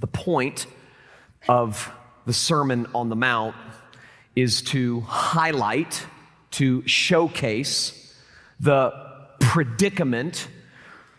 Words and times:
The 0.00 0.06
point 0.06 0.66
of 1.48 1.90
the 2.26 2.32
Sermon 2.32 2.86
on 2.94 3.08
the 3.08 3.16
Mount 3.16 3.54
is 4.34 4.62
to 4.62 5.00
highlight, 5.02 6.06
to 6.52 6.86
showcase 6.86 8.14
the 8.58 8.92
predicament 9.40 10.48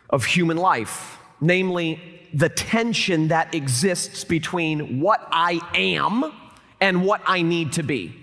of 0.10 0.26
human 0.26 0.58
life, 0.58 1.18
namely 1.40 2.02
the 2.34 2.50
tension 2.50 3.30
that 3.30 3.54
exists 3.54 4.24
between 4.24 5.00
what 5.00 5.28
I 5.32 5.60
am 5.76 6.32
and 6.80 7.06
what 7.06 7.22
I 7.26 7.42
need 7.42 7.74
to 7.74 7.84
be. 7.84 8.16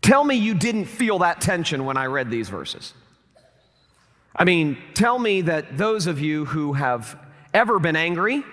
Tell 0.00 0.24
me 0.24 0.36
you 0.36 0.54
didn't 0.54 0.86
feel 0.86 1.18
that 1.18 1.40
tension 1.40 1.84
when 1.84 1.96
I 1.96 2.06
read 2.06 2.30
these 2.30 2.48
verses. 2.48 2.94
I 4.34 4.44
mean, 4.44 4.78
tell 4.94 5.18
me 5.18 5.42
that 5.42 5.76
those 5.76 6.06
of 6.06 6.20
you 6.20 6.44
who 6.46 6.72
have 6.74 7.18
ever 7.52 7.78
been 7.78 7.96
angry, 7.96 8.44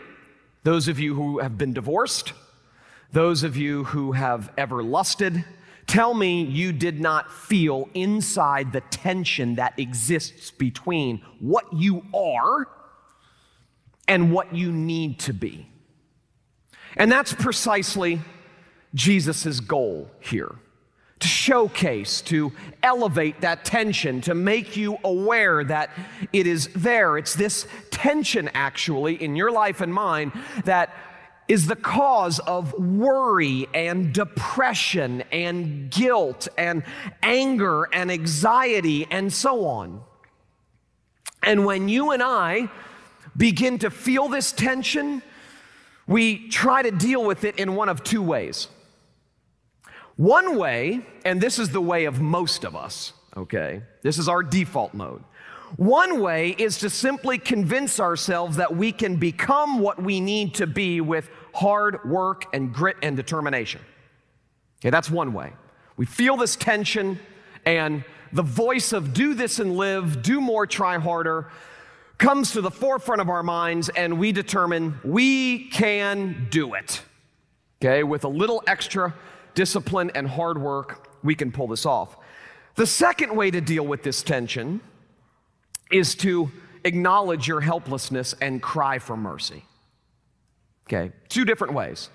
those 0.65 0.87
of 0.87 0.99
you 0.99 1.13
who 1.13 1.37
have 1.37 1.59
been 1.59 1.73
divorced, 1.73 2.33
those 3.11 3.43
of 3.43 3.55
you 3.55 3.83
who 3.83 4.13
have 4.13 4.51
ever 4.57 4.81
lusted, 4.81 5.45
tell 5.85 6.15
me 6.15 6.43
you 6.43 6.73
did 6.73 6.99
not 6.99 7.31
feel 7.31 7.87
inside 7.93 8.73
the 8.73 8.81
tension 8.81 9.55
that 9.55 9.79
exists 9.79 10.49
between 10.49 11.21
what 11.39 11.71
you 11.71 12.03
are 12.15 12.67
and 14.07 14.33
what 14.33 14.55
you 14.55 14.71
need 14.71 15.19
to 15.19 15.33
be. 15.33 15.69
And 16.97 17.11
that's 17.11 17.31
precisely 17.31 18.21
Jesus' 18.95 19.59
goal 19.59 20.09
here 20.19 20.55
to 21.25 21.29
showcase, 21.29 22.21
to 22.21 22.51
elevate 22.83 23.41
that 23.41 23.65
tension, 23.65 24.21
to 24.21 24.35
make 24.35 24.77
you 24.77 24.95
aware 25.03 25.63
that 25.63 25.89
it 26.31 26.45
is 26.45 26.67
there. 26.75 27.17
It's 27.17 27.33
this 27.33 27.65
tension, 27.89 28.47
actually, 28.53 29.15
in 29.23 29.35
your 29.35 29.51
life 29.51 29.81
and 29.81 29.91
mine 29.91 30.31
that 30.65 30.95
is 31.47 31.65
the 31.65 31.75
cause 31.75 32.37
of 32.37 32.73
worry 32.73 33.67
and 33.73 34.13
depression 34.13 35.23
and 35.31 35.89
guilt 35.89 36.47
and 36.59 36.83
anger 37.23 37.89
and 37.91 38.11
anxiety 38.11 39.07
and 39.09 39.33
so 39.33 39.65
on. 39.65 40.01
And 41.41 41.65
when 41.65 41.89
you 41.89 42.11
and 42.11 42.21
I 42.21 42.69
begin 43.35 43.79
to 43.79 43.89
feel 43.89 44.27
this 44.27 44.51
tension, 44.51 45.23
we 46.05 46.49
try 46.49 46.83
to 46.83 46.91
deal 46.91 47.23
with 47.23 47.43
it 47.45 47.57
in 47.57 47.75
one 47.75 47.89
of 47.89 48.03
two 48.03 48.21
ways. 48.21 48.67
One 50.17 50.57
way, 50.57 51.05
and 51.25 51.41
this 51.41 51.59
is 51.59 51.69
the 51.69 51.81
way 51.81 52.05
of 52.05 52.21
most 52.21 52.63
of 52.63 52.75
us, 52.75 53.11
okay? 53.35 53.81
This 54.01 54.17
is 54.17 54.29
our 54.29 54.41
default 54.41 54.93
mode. 54.93 55.23
One 55.75 56.21
way 56.21 56.51
is 56.51 56.77
to 56.79 56.89
simply 56.89 57.37
convince 57.37 57.99
ourselves 57.99 58.55
that 58.57 58.75
we 58.75 58.93
can 58.93 59.17
become 59.17 59.79
what 59.79 60.01
we 60.01 60.21
need 60.21 60.53
to 60.55 60.67
be 60.67 61.01
with 61.01 61.29
hard 61.53 62.09
work 62.09 62.45
and 62.53 62.73
grit 62.73 62.95
and 63.01 63.17
determination. 63.17 63.81
Okay, 64.79 64.89
that's 64.89 65.09
one 65.09 65.33
way. 65.33 65.51
We 65.97 66.05
feel 66.05 66.37
this 66.37 66.55
tension, 66.55 67.19
and 67.65 68.05
the 68.31 68.43
voice 68.43 68.93
of 68.93 69.13
do 69.13 69.33
this 69.33 69.59
and 69.59 69.75
live, 69.75 70.21
do 70.21 70.39
more, 70.39 70.65
try 70.65 70.97
harder, 70.97 71.49
comes 72.17 72.51
to 72.51 72.61
the 72.61 72.71
forefront 72.71 73.19
of 73.19 73.27
our 73.29 73.43
minds, 73.43 73.89
and 73.89 74.17
we 74.17 74.31
determine 74.31 74.97
we 75.03 75.67
can 75.69 76.47
do 76.49 76.73
it. 76.73 77.01
Okay, 77.81 78.03
with 78.03 78.23
a 78.23 78.29
little 78.29 78.63
extra 78.67 79.13
discipline 79.55 80.11
and 80.13 80.27
hard 80.27 80.61
work, 80.61 81.09
we 81.23 81.33
can 81.33 81.51
pull 81.51 81.67
this 81.67 81.85
off. 81.85 82.15
The 82.75 82.85
second 82.85 83.35
way 83.35 83.51
to 83.51 83.61
deal 83.61 83.85
with 83.85 84.03
this 84.03 84.21
tension 84.21 84.81
is 85.91 86.15
to 86.15 86.51
acknowledge 86.83 87.47
your 87.47 87.61
helplessness 87.61 88.35
and 88.41 88.61
cry 88.61 88.99
for 88.99 89.17
mercy. 89.17 89.63
Okay, 90.87 91.11
two 91.29 91.45
different 91.45 91.73
ways. 91.73 92.09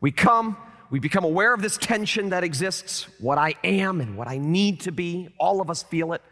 We 0.00 0.12
come, 0.12 0.56
we 0.90 1.00
become 1.00 1.24
aware 1.24 1.52
of 1.52 1.62
this 1.62 1.76
tension 1.76 2.30
that 2.30 2.44
exists, 2.44 3.08
what 3.18 3.38
I 3.38 3.54
am 3.64 4.00
and 4.00 4.16
what 4.16 4.28
I 4.28 4.38
need 4.38 4.80
to 4.80 4.92
be. 4.92 5.30
All 5.38 5.60
of 5.60 5.70
us 5.70 5.82
feel 5.82 6.12
it. 6.12 6.22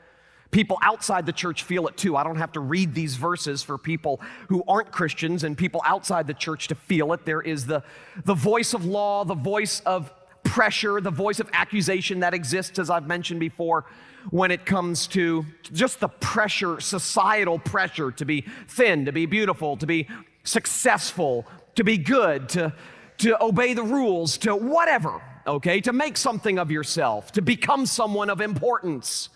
People 0.53 0.77
outside 0.83 1.25
the 1.25 1.33
church 1.33 1.63
feel 1.63 1.89
it 1.89 1.97
too. 1.97 2.15
I 2.15 2.23
don't 2.23 2.37
have 2.37 2.53
to 2.53 2.61
read 2.61 2.95
these 2.95 3.17
verses 3.17 3.63
for 3.63 3.79
people 3.79 4.21
who 4.49 4.63
aren't 4.69 4.93
Christians 4.93 5.45
and 5.45 5.57
people 5.57 5.81
outside 5.87 6.27
the 6.27 6.35
church 6.35 6.69
to 6.69 6.75
feel 6.75 7.15
it. 7.15 7.25
There 7.25 7.41
is 7.41 7.65
the, 7.65 7.83
the 8.27 8.35
voice 8.35 8.75
of 8.75 8.85
law, 8.85 9.25
the 9.25 9.35
voice 9.35 9.81
of 9.81 10.13
pressure, 10.45 11.01
the 11.01 11.11
voice 11.11 11.41
of 11.41 11.49
accusation 11.53 12.21
that 12.21 12.35
exists, 12.35 12.79
as 12.79 12.91
I've 12.91 13.07
mentioned 13.07 13.41
before, 13.41 13.85
when 14.31 14.51
it 14.51 14.65
comes 14.65 15.07
to 15.09 15.45
just 15.73 16.01
the 16.01 16.09
pressure, 16.09 16.81
societal 16.81 17.59
pressure 17.59 18.11
to 18.13 18.25
be 18.25 18.45
thin, 18.69 19.05
to 19.07 19.13
be 19.13 19.27
beautiful, 19.27 19.77
to 19.77 19.87
be 19.87 20.09
successful, 20.45 21.47
to 21.75 21.85
be 21.85 21.99
good, 21.99 22.49
to, 22.51 22.73
to 23.19 23.43
obey 23.43 23.75
the 23.75 23.83
rules, 23.83 24.39
to 24.39 24.55
whatever, 24.55 25.21
okay? 25.47 25.81
To 25.81 25.93
make 25.93 26.17
something 26.17 26.59
of 26.59 26.71
yourself, 26.71 27.33
to 27.33 27.43
become 27.43 27.87
someone 27.87 28.31
of 28.31 28.41
importance, 28.41 29.29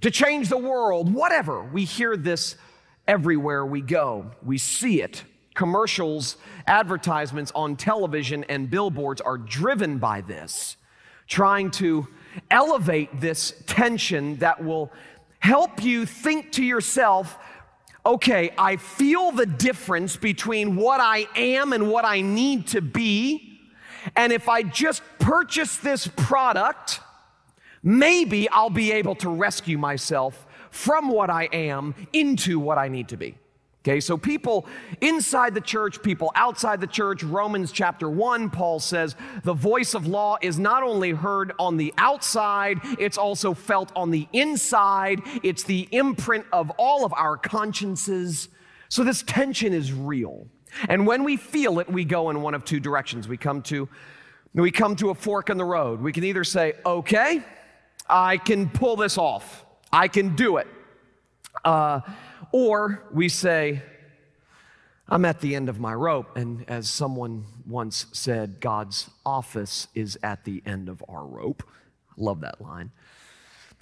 to 0.00 0.10
change 0.10 0.48
the 0.48 0.58
world, 0.58 1.12
whatever. 1.12 1.62
We 1.62 1.84
hear 1.84 2.16
this 2.16 2.56
everywhere 3.06 3.64
we 3.64 3.80
go, 3.80 4.30
we 4.42 4.58
see 4.58 5.00
it 5.02 5.24
commercials, 5.54 6.36
advertisements 6.66 7.52
on 7.54 7.76
television 7.76 8.44
and 8.44 8.70
billboards 8.70 9.20
are 9.20 9.38
driven 9.38 9.98
by 9.98 10.20
this, 10.20 10.76
trying 11.26 11.70
to 11.70 12.08
elevate 12.50 13.20
this 13.20 13.54
tension 13.66 14.36
that 14.36 14.62
will 14.62 14.92
help 15.38 15.82
you 15.82 16.04
think 16.06 16.52
to 16.52 16.64
yourself, 16.64 17.38
okay, 18.04 18.50
I 18.58 18.76
feel 18.76 19.30
the 19.30 19.46
difference 19.46 20.16
between 20.16 20.76
what 20.76 21.00
I 21.00 21.26
am 21.36 21.72
and 21.72 21.90
what 21.90 22.04
I 22.04 22.20
need 22.20 22.68
to 22.68 22.82
be. 22.82 23.60
And 24.16 24.32
if 24.32 24.48
I 24.48 24.62
just 24.62 25.02
purchase 25.18 25.76
this 25.78 26.06
product, 26.06 27.00
maybe 27.82 28.48
I'll 28.50 28.70
be 28.70 28.92
able 28.92 29.14
to 29.16 29.30
rescue 29.30 29.78
myself 29.78 30.46
from 30.70 31.08
what 31.08 31.30
I 31.30 31.44
am 31.52 31.94
into 32.12 32.58
what 32.58 32.78
I 32.78 32.88
need 32.88 33.08
to 33.08 33.16
be. 33.16 33.36
Okay, 33.86 34.00
so 34.00 34.16
people 34.16 34.64
inside 35.02 35.52
the 35.52 35.60
church, 35.60 36.02
people 36.02 36.32
outside 36.36 36.80
the 36.80 36.86
church, 36.86 37.22
Romans 37.22 37.70
chapter 37.70 38.08
1, 38.08 38.48
Paul 38.48 38.80
says 38.80 39.14
the 39.42 39.52
voice 39.52 39.92
of 39.92 40.06
law 40.06 40.38
is 40.40 40.58
not 40.58 40.82
only 40.82 41.10
heard 41.10 41.52
on 41.58 41.76
the 41.76 41.92
outside, 41.98 42.78
it's 42.98 43.18
also 43.18 43.52
felt 43.52 43.92
on 43.94 44.10
the 44.10 44.26
inside. 44.32 45.20
It's 45.42 45.64
the 45.64 45.86
imprint 45.90 46.46
of 46.50 46.70
all 46.78 47.04
of 47.04 47.12
our 47.12 47.36
consciences. 47.36 48.48
So 48.88 49.04
this 49.04 49.22
tension 49.22 49.74
is 49.74 49.92
real. 49.92 50.46
And 50.88 51.06
when 51.06 51.22
we 51.22 51.36
feel 51.36 51.78
it, 51.78 51.86
we 51.86 52.06
go 52.06 52.30
in 52.30 52.40
one 52.40 52.54
of 52.54 52.64
two 52.64 52.80
directions. 52.80 53.28
We 53.28 53.36
come 53.36 53.60
to 53.64 53.86
we 54.54 54.70
come 54.70 54.96
to 54.96 55.10
a 55.10 55.14
fork 55.14 55.50
in 55.50 55.58
the 55.58 55.64
road. 55.64 56.00
We 56.00 56.12
can 56.12 56.24
either 56.24 56.44
say, 56.44 56.72
okay, 56.86 57.42
I 58.08 58.38
can 58.38 58.70
pull 58.70 58.96
this 58.96 59.18
off. 59.18 59.66
I 59.92 60.08
can 60.08 60.36
do 60.36 60.56
it. 60.56 60.68
Uh, 61.64 62.00
or 62.54 63.02
we 63.10 63.28
say, 63.28 63.82
I'm 65.08 65.24
at 65.24 65.40
the 65.40 65.56
end 65.56 65.68
of 65.68 65.80
my 65.80 65.92
rope. 65.92 66.36
And 66.36 66.64
as 66.70 66.88
someone 66.88 67.46
once 67.66 68.06
said, 68.12 68.60
God's 68.60 69.10
office 69.26 69.88
is 69.92 70.16
at 70.22 70.44
the 70.44 70.62
end 70.64 70.88
of 70.88 71.02
our 71.08 71.26
rope. 71.26 71.64
I 72.10 72.14
love 72.16 72.42
that 72.42 72.60
line. 72.60 72.92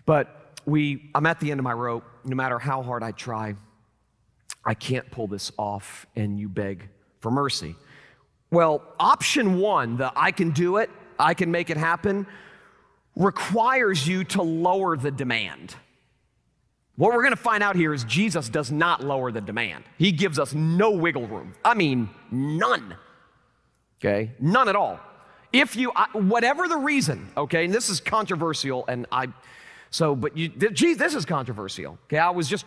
But 0.07 0.59
we, 0.65 1.11
I'm 1.15 1.27
at 1.27 1.39
the 1.39 1.51
end 1.51 1.61
of 1.61 1.65
my 1.65 1.75
rope. 1.75 2.05
No 2.25 2.35
matter 2.35 2.59
how 2.59 2.83
hard 2.83 3.03
I 3.03 3.11
try, 3.11 3.57
I 4.65 4.73
can't 4.73 5.11
pull 5.11 5.27
this 5.27 5.53
off, 5.59 6.07
and 6.17 6.41
you 6.41 6.49
beg 6.49 6.89
for 7.21 7.31
mercy. 7.31 7.75
Well, 8.51 8.83
option 8.99 9.59
one, 9.59 9.99
the 9.99 10.11
I 10.17 10.31
can 10.31 10.51
do 10.53 10.79
it, 10.79 10.89
I 11.19 11.35
can 11.35 11.51
make 11.51 11.69
it 11.69 11.77
happen, 11.77 12.27
requires 13.17 14.09
you 14.09 14.25
to 14.25 14.41
lower 14.41 14.97
the 14.97 15.11
demand. 15.11 15.75
What 17.03 17.15
we're 17.15 17.23
going 17.23 17.35
to 17.35 17.43
find 17.43 17.65
out 17.65 17.75
here 17.75 17.93
is 17.93 18.05
Jesus 18.05 18.49
does 18.49 18.71
not 18.71 19.03
lower 19.03 19.33
the 19.33 19.41
demand. 19.41 19.83
He 19.99 20.13
gives 20.13 20.39
us 20.39 20.55
no 20.55 20.93
wiggle 20.93 21.27
room. 21.27 21.53
I 21.65 21.75
mean, 21.75 22.09
none. 22.31 22.95
Okay? 23.99 24.31
None 24.39 24.69
at 24.69 24.77
all. 24.77 25.01
If 25.53 25.75
you, 25.75 25.91
whatever 26.13 26.69
the 26.69 26.77
reason, 26.77 27.29
okay, 27.37 27.65
and 27.65 27.75
this 27.75 27.89
is 27.89 27.99
controversial, 27.99 28.85
and 28.87 29.09
I, 29.11 29.27
so, 29.91 30.15
but 30.15 30.37
you, 30.37 30.49
geez, 30.49 30.97
this 30.97 31.17
is 31.17 31.25
controversial. 31.25 31.99
Okay, 32.05 32.19
I 32.19 32.31
was 32.31 32.49
just 32.49 32.67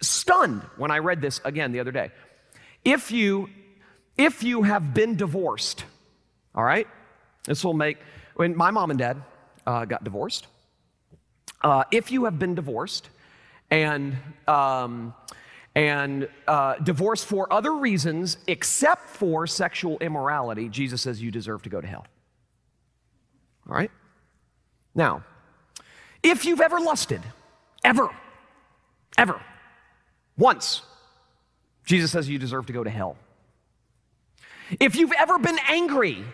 stunned 0.00 0.62
when 0.78 0.90
I 0.90 0.96
read 0.96 1.20
this 1.20 1.42
again 1.44 1.70
the 1.70 1.80
other 1.80 1.92
day. 1.92 2.12
If 2.82 3.12
you, 3.12 3.50
if 4.16 4.42
you 4.42 4.62
have 4.62 4.94
been 4.94 5.16
divorced, 5.16 5.84
all 6.54 6.64
right, 6.64 6.88
this 7.44 7.62
will 7.62 7.74
make, 7.74 7.98
when 8.36 8.56
my 8.56 8.70
mom 8.70 8.88
and 8.88 8.98
dad 8.98 9.22
uh, 9.66 9.84
got 9.84 10.02
divorced, 10.02 10.46
uh, 11.60 11.84
if 11.92 12.10
you 12.10 12.24
have 12.24 12.38
been 12.38 12.54
divorced, 12.54 13.10
and, 13.70 14.16
um, 14.48 15.14
and 15.74 16.28
uh, 16.48 16.74
divorced 16.76 17.26
for 17.26 17.52
other 17.52 17.72
reasons 17.72 18.36
except 18.46 19.08
for 19.08 19.46
sexual 19.46 19.98
immorality, 19.98 20.68
Jesus 20.68 21.02
says 21.02 21.22
you 21.22 21.30
deserve 21.30 21.62
to 21.62 21.68
go 21.68 21.80
to 21.80 21.86
hell. 21.86 22.06
All 23.68 23.76
right? 23.76 23.90
Now, 24.94 25.24
if 26.22 26.44
you've 26.44 26.60
ever 26.60 26.80
lusted, 26.80 27.22
ever, 27.84 28.10
ever, 29.16 29.40
once, 30.36 30.82
Jesus 31.84 32.10
says 32.10 32.28
you 32.28 32.38
deserve 32.38 32.66
to 32.66 32.72
go 32.72 32.84
to 32.84 32.90
hell. 32.90 33.16
If 34.78 34.96
you've 34.96 35.12
ever 35.12 35.38
been 35.38 35.58
angry, 35.68 36.24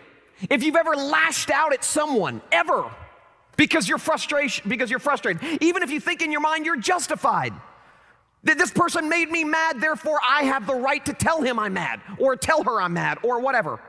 if 0.49 0.63
you've 0.63 0.75
ever 0.75 0.95
lashed 0.95 1.49
out 1.49 1.73
at 1.73 1.83
someone, 1.83 2.41
ever, 2.51 2.89
because 3.57 3.89
you're 3.89 3.97
frustration, 3.97 4.69
because 4.69 4.89
you're 4.89 4.99
frustrated, 4.99 5.61
even 5.61 5.83
if 5.83 5.91
you 5.91 5.99
think 5.99 6.21
in 6.21 6.31
your 6.31 6.41
mind 6.41 6.65
you're 6.65 6.79
justified. 6.79 7.53
That 8.43 8.57
this 8.57 8.71
person 8.71 9.09
made 9.09 9.29
me 9.29 9.43
mad, 9.43 9.81
therefore 9.81 10.19
I 10.27 10.43
have 10.43 10.67
the 10.67 10.75
right 10.75 11.03
to 11.05 11.13
tell 11.13 11.41
him 11.41 11.59
I'm 11.59 11.73
mad, 11.73 11.99
or 12.19 12.35
tell 12.35 12.63
her 12.63 12.81
I'm 12.81 12.93
mad, 12.93 13.17
or 13.23 13.41
whatever. 13.41 13.81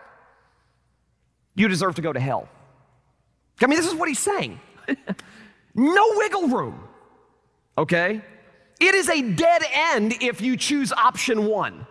You 1.55 1.69
deserve 1.69 1.95
to 1.97 2.03
go 2.03 2.13
to 2.13 2.19
hell. 2.19 2.49
I 3.61 3.67
mean, 3.67 3.79
this 3.79 3.87
is 3.87 3.95
what 3.95 4.09
he's 4.09 4.19
saying. 4.19 4.59
no 5.75 6.13
wiggle 6.17 6.49
room. 6.49 6.89
Okay? 7.77 8.23
It 8.81 8.95
is 8.95 9.09
a 9.09 9.23
dead 9.23 9.63
end 9.73 10.15
if 10.21 10.41
you 10.41 10.57
choose 10.57 10.93
option 10.93 11.47
one. 11.47 11.87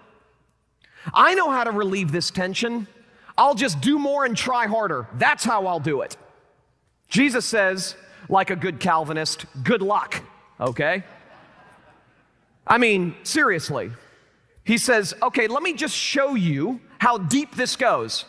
I 1.14 1.36
know 1.36 1.52
how 1.52 1.64
to 1.64 1.72
relieve 1.72 2.12
this 2.12 2.32
tension. 2.32 2.88
I'll 3.38 3.56
just 3.56 3.82
do 3.82 4.00
more 4.00 4.26
and 4.26 4.36
try 4.36 4.68
harder. 4.68 5.08
That's 5.16 5.44
how 5.44 5.68
I'll 5.68 5.80
do 5.80 6.02
it. 6.02 6.18
Jesus 7.10 7.46
says, 7.46 7.96
like 8.30 8.50
a 8.50 8.56
good 8.56 8.80
Calvinist, 8.80 9.46
good 9.64 9.82
luck, 9.82 10.22
okay? 10.60 11.04
I 12.66 12.78
mean, 12.78 13.16
seriously. 13.24 13.92
He 14.64 14.78
says, 14.78 15.14
okay, 15.22 15.48
let 15.48 15.64
me 15.64 15.74
just 15.74 15.96
show 15.96 16.36
you 16.36 16.82
how 17.00 17.18
deep 17.18 17.56
this 17.56 17.76
goes. 17.76 18.26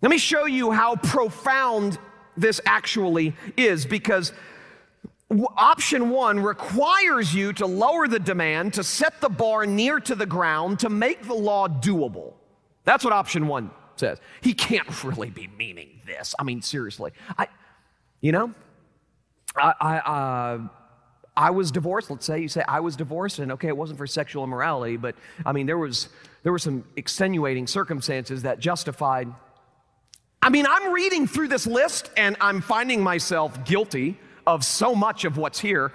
Let 0.00 0.10
me 0.10 0.18
show 0.18 0.46
you 0.46 0.70
how 0.70 0.94
profound 0.96 1.98
this 2.36 2.60
actually 2.64 3.34
is 3.56 3.84
because 3.84 4.32
option 5.56 6.10
one 6.10 6.38
requires 6.38 7.34
you 7.34 7.52
to 7.54 7.66
lower 7.66 8.06
the 8.06 8.20
demand, 8.20 8.74
to 8.74 8.84
set 8.84 9.20
the 9.20 9.28
bar 9.28 9.66
near 9.66 9.98
to 10.00 10.14
the 10.14 10.24
ground, 10.24 10.78
to 10.80 10.88
make 10.88 11.26
the 11.26 11.34
law 11.34 11.66
doable. 11.66 12.34
That's 12.84 13.04
what 13.04 13.12
option 13.12 13.48
one 13.48 13.70
says. 14.00 14.18
He 14.40 14.54
can't 14.54 15.04
really 15.04 15.30
be 15.30 15.48
meaning 15.58 16.00
this. 16.06 16.34
I 16.38 16.44
mean, 16.44 16.62
seriously. 16.62 17.12
I, 17.36 17.48
you 18.20 18.32
know, 18.32 18.54
I, 19.56 19.74
I, 19.80 19.98
uh, 19.98 20.68
I 21.36 21.50
was 21.50 21.70
divorced. 21.70 22.10
Let's 22.10 22.26
say 22.26 22.40
you 22.40 22.48
say 22.48 22.62
I 22.66 22.80
was 22.80 22.96
divorced, 22.96 23.38
and 23.38 23.52
okay, 23.52 23.68
it 23.68 23.76
wasn't 23.76 23.98
for 23.98 24.06
sexual 24.06 24.42
immorality, 24.42 24.96
but 24.96 25.14
I 25.46 25.52
mean, 25.52 25.66
there 25.66 25.78
was 25.78 26.08
there 26.42 26.52
were 26.52 26.58
some 26.58 26.84
extenuating 26.96 27.66
circumstances 27.66 28.42
that 28.42 28.58
justified. 28.58 29.28
I 30.42 30.50
mean, 30.50 30.66
I'm 30.68 30.92
reading 30.92 31.26
through 31.26 31.48
this 31.48 31.66
list, 31.66 32.10
and 32.16 32.36
I'm 32.40 32.60
finding 32.60 33.02
myself 33.02 33.64
guilty 33.64 34.18
of 34.48 34.64
so 34.64 34.94
much 34.94 35.24
of 35.24 35.36
what's 35.36 35.60
here, 35.60 35.92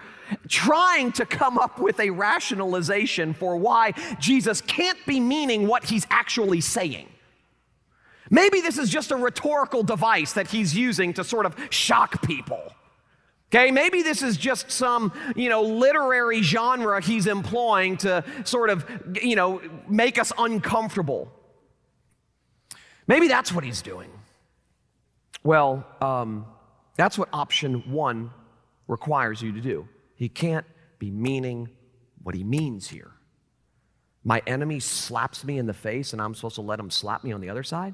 trying 0.47 1.11
to 1.13 1.25
come 1.25 1.57
up 1.57 1.79
with 1.79 1.99
a 1.99 2.09
rationalization 2.09 3.33
for 3.33 3.57
why 3.57 3.93
Jesus 4.19 4.61
can't 4.61 4.99
be 5.05 5.19
meaning 5.19 5.67
what 5.67 5.83
he's 5.83 6.05
actually 6.09 6.61
saying. 6.61 7.07
Maybe 8.33 8.61
this 8.61 8.79
is 8.79 8.89
just 8.89 9.11
a 9.11 9.15
rhetorical 9.15 9.83
device 9.83 10.33
that 10.33 10.47
he's 10.47 10.75
using 10.75 11.13
to 11.13 11.23
sort 11.23 11.45
of 11.45 11.55
shock 11.69 12.23
people. 12.23 12.73
Okay, 13.53 13.69
maybe 13.69 14.01
this 14.01 14.23
is 14.23 14.37
just 14.37 14.71
some, 14.71 15.13
you 15.35 15.49
know, 15.49 15.61
literary 15.61 16.41
genre 16.41 16.99
he's 16.99 17.27
employing 17.27 17.95
to 17.97 18.25
sort 18.43 18.71
of, 18.71 18.89
you 19.21 19.35
know, 19.35 19.61
make 19.87 20.17
us 20.17 20.33
uncomfortable. 20.39 21.31
Maybe 23.05 23.27
that's 23.27 23.53
what 23.53 23.63
he's 23.63 23.83
doing. 23.83 24.09
Well, 25.43 25.85
um, 26.01 26.47
that's 26.95 27.19
what 27.19 27.29
option 27.31 27.91
one 27.91 28.31
requires 28.87 29.43
you 29.43 29.51
to 29.51 29.61
do. 29.61 29.87
He 30.15 30.27
can't 30.27 30.65
be 30.97 31.11
meaning 31.11 31.69
what 32.23 32.33
he 32.33 32.43
means 32.43 32.89
here. 32.89 33.11
My 34.23 34.41
enemy 34.47 34.79
slaps 34.79 35.43
me 35.43 35.59
in 35.59 35.67
the 35.67 35.73
face, 35.73 36.13
and 36.13 36.21
I'm 36.21 36.33
supposed 36.33 36.55
to 36.55 36.61
let 36.61 36.79
him 36.79 36.89
slap 36.89 37.23
me 37.23 37.31
on 37.31 37.39
the 37.39 37.51
other 37.51 37.61
side? 37.61 37.93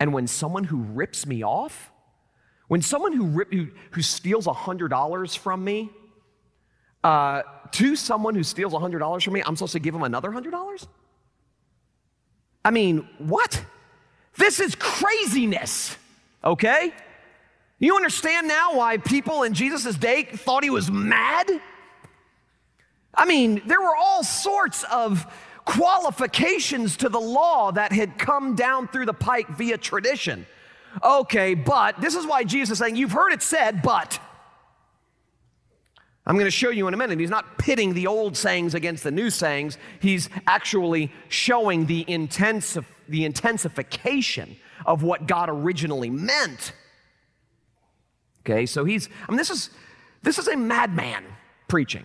And 0.00 0.12
when 0.12 0.26
someone 0.26 0.64
who 0.64 0.78
rips 0.78 1.26
me 1.26 1.42
off, 1.42 1.90
when 2.68 2.82
someone 2.82 3.12
who, 3.12 3.26
rip, 3.26 3.52
who, 3.52 3.68
who 3.90 4.02
steals 4.02 4.46
$100 4.46 5.38
from 5.38 5.64
me, 5.64 5.90
uh, 7.04 7.42
to 7.72 7.96
someone 7.96 8.34
who 8.34 8.42
steals 8.42 8.72
$100 8.72 9.22
from 9.22 9.34
me, 9.34 9.42
I'm 9.44 9.56
supposed 9.56 9.72
to 9.72 9.80
give 9.80 9.94
him 9.94 10.02
another 10.02 10.30
$100? 10.30 10.86
I 12.64 12.70
mean, 12.70 13.08
what? 13.18 13.62
This 14.36 14.60
is 14.60 14.74
craziness, 14.74 15.96
okay? 16.44 16.92
You 17.78 17.96
understand 17.96 18.46
now 18.46 18.76
why 18.76 18.98
people 18.98 19.42
in 19.42 19.54
Jesus' 19.54 19.96
day 19.96 20.22
thought 20.24 20.62
he 20.62 20.70
was 20.70 20.90
mad? 20.90 21.50
I 23.14 23.26
mean, 23.26 23.60
there 23.66 23.80
were 23.80 23.96
all 23.96 24.22
sorts 24.22 24.84
of 24.84 25.26
qualifications 25.64 26.96
to 26.98 27.08
the 27.08 27.20
law 27.20 27.70
that 27.72 27.92
had 27.92 28.18
come 28.18 28.54
down 28.54 28.88
through 28.88 29.06
the 29.06 29.14
pike 29.14 29.48
via 29.48 29.78
tradition. 29.78 30.46
Okay, 31.02 31.54
but 31.54 32.00
this 32.00 32.14
is 32.14 32.26
why 32.26 32.44
Jesus 32.44 32.72
is 32.72 32.78
saying, 32.78 32.96
You've 32.96 33.12
heard 33.12 33.32
it 33.32 33.42
said, 33.42 33.82
but. 33.82 34.18
I'm 36.24 36.36
going 36.36 36.46
to 36.46 36.52
show 36.52 36.70
you 36.70 36.86
in 36.86 36.94
a 36.94 36.96
minute. 36.96 37.18
He's 37.18 37.30
not 37.30 37.58
pitting 37.58 37.94
the 37.94 38.06
old 38.06 38.36
sayings 38.36 38.74
against 38.74 39.02
the 39.02 39.10
new 39.10 39.28
sayings. 39.28 39.76
He's 39.98 40.28
actually 40.46 41.10
showing 41.28 41.86
the, 41.86 42.04
intensi- 42.04 42.84
the 43.08 43.24
intensification 43.24 44.56
of 44.86 45.02
what 45.02 45.26
God 45.26 45.48
originally 45.48 46.10
meant. 46.10 46.74
Okay, 48.40 48.66
so 48.66 48.84
he's, 48.84 49.08
I 49.28 49.32
mean, 49.32 49.38
this 49.38 49.50
is, 49.50 49.70
this 50.22 50.38
is 50.38 50.46
a 50.46 50.56
madman 50.56 51.24
preaching. 51.66 52.04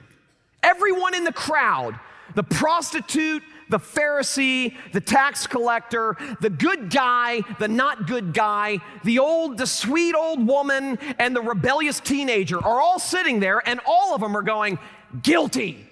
Everyone 0.64 1.14
in 1.14 1.24
the 1.24 1.32
crowd 1.32 2.00
the 2.38 2.44
prostitute, 2.44 3.42
the 3.68 3.80
Pharisee, 3.80 4.78
the 4.94 5.02
tax 5.02 5.48
collector, 5.48 6.16
the 6.40 6.52
good 6.52 6.92
guy, 6.92 7.42
the 7.58 7.68
not 7.68 8.06
good 8.06 8.32
guy, 8.32 8.78
the 9.04 9.18
old, 9.18 9.58
the 9.58 9.66
sweet 9.66 10.14
old 10.14 10.46
woman, 10.46 11.00
and 11.18 11.36
the 11.36 11.42
rebellious 11.42 12.00
teenager 12.00 12.64
are 12.64 12.80
all 12.80 13.00
sitting 13.00 13.40
there, 13.40 13.68
and 13.68 13.80
all 13.88 14.14
of 14.14 14.22
them 14.22 14.38
are 14.38 14.44
going, 14.44 14.78
guilty. 15.24 15.90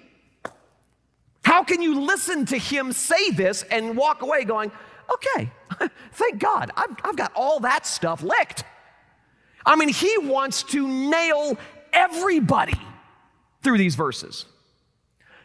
How 1.44 1.64
can 1.64 1.82
you 1.82 2.00
listen 2.02 2.46
to 2.46 2.56
him 2.56 2.92
say 2.92 3.32
this 3.32 3.64
and 3.64 3.96
walk 3.96 4.22
away 4.22 4.44
going, 4.44 4.70
okay, 5.12 5.50
thank 6.12 6.38
God, 6.38 6.70
I've, 6.76 6.94
I've 7.02 7.16
got 7.16 7.32
all 7.34 7.58
that 7.60 7.86
stuff 7.86 8.22
licked? 8.22 8.62
I 9.66 9.74
mean, 9.74 9.88
he 9.88 10.16
wants 10.18 10.62
to 10.62 10.86
nail 10.86 11.58
everybody 11.92 12.78
through 13.62 13.78
these 13.78 13.96
verses. 13.96 14.46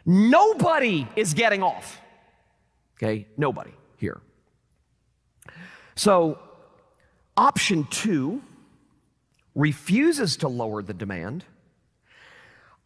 Nobody 0.04 1.06
is 1.16 1.34
getting 1.34 1.62
off. 1.62 2.00
Okay, 2.96 3.26
nobody 3.36 3.72
here. 3.96 4.20
So, 5.94 6.38
option 7.36 7.86
two 7.90 8.42
refuses 9.54 10.36
to 10.38 10.48
lower 10.48 10.82
the 10.82 10.94
demand. 10.94 11.44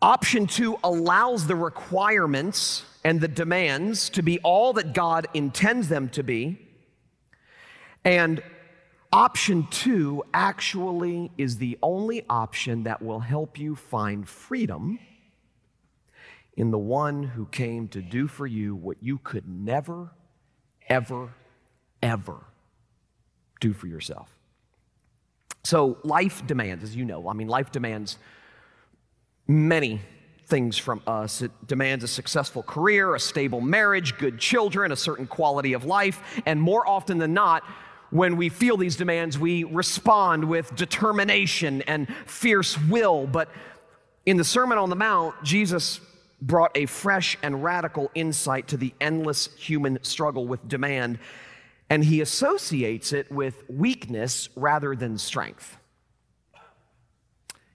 Option 0.03 0.47
two 0.47 0.79
allows 0.85 1.47
the 1.47 1.55
requirements 1.55 2.85
and 3.05 3.21
the 3.21 3.29
demands 3.29 4.11
to 4.11 4.23
be 4.23 4.39
all 4.41 4.73
that 4.75 4.93
God 4.93 5.27
intends 5.33 5.89
them 5.89 6.09
to 6.11 6.23
be. 6.23 6.61
And 8.05 8.43
option 9.13 9.67
two 9.71 10.25
actually 10.35 11.31
is 11.39 11.59
the 11.59 11.79
only 11.83 12.25
option 12.29 12.83
that 12.83 13.01
will 13.01 13.21
help 13.21 13.59
you 13.59 13.75
find 13.75 14.29
freedom 14.29 14.99
in 16.57 16.71
the 16.71 16.79
one 16.79 17.23
who 17.23 17.47
came 17.47 17.89
to 17.89 18.01
do 18.01 18.27
for 18.27 18.47
you 18.47 18.75
what 18.75 18.97
you 19.03 19.19
could 19.19 19.47
never, 19.47 20.13
ever, 20.89 21.35
ever 22.03 22.45
do 23.61 23.73
for 23.73 23.87
yourself. 23.87 24.35
So, 25.65 25.99
life 26.05 26.47
demands, 26.47 26.85
as 26.85 26.95
you 26.95 27.05
know, 27.05 27.29
I 27.29 27.33
mean, 27.33 27.49
life 27.49 27.73
demands 27.73 28.19
many 29.49 30.01
things 30.47 30.79
from 30.79 31.03
us. 31.07 31.43
It 31.43 31.51
demands 31.67 32.05
a 32.05 32.09
successful 32.09 32.63
career, 32.63 33.15
a 33.15 33.21
stable 33.21 33.61
marriage, 33.61 34.17
good 34.17 34.39
children, 34.39 34.93
a 34.93 34.97
certain 34.97 35.27
quality 35.27 35.73
of 35.73 35.85
life, 35.85 36.41
and 36.47 36.61
more 36.61 36.89
often 36.89 37.19
than 37.19 37.35
not, 37.35 37.65
when 38.11 38.37
we 38.37 38.49
feel 38.49 38.77
these 38.77 38.95
demands, 38.95 39.37
we 39.37 39.65
respond 39.65 40.45
with 40.45 40.75
determination 40.77 41.83
and 41.83 42.07
fierce 42.27 42.79
will. 42.83 43.27
But 43.27 43.49
in 44.25 44.37
the 44.37 44.45
Sermon 44.45 44.79
on 44.79 44.91
the 44.91 44.97
Mount, 44.97 45.35
Jesus 45.43 46.01
brought 46.41 46.77
a 46.77 46.87
fresh 46.87 47.37
and 47.43 47.63
radical 47.65 48.11
insight 48.15 48.69
to 48.69 48.77
the 48.77 48.93
endless 49.01 49.55
human 49.57 49.99
struggle 50.03 50.47
with 50.47 50.69
demand, 50.69 51.19
and 51.89 52.05
he 52.05 52.21
associates 52.21 53.13
it 53.13 53.31
with 53.31 53.69
weakness 53.69 54.49
rather 54.57 54.95
than 54.95 55.19
strength. 55.19 55.79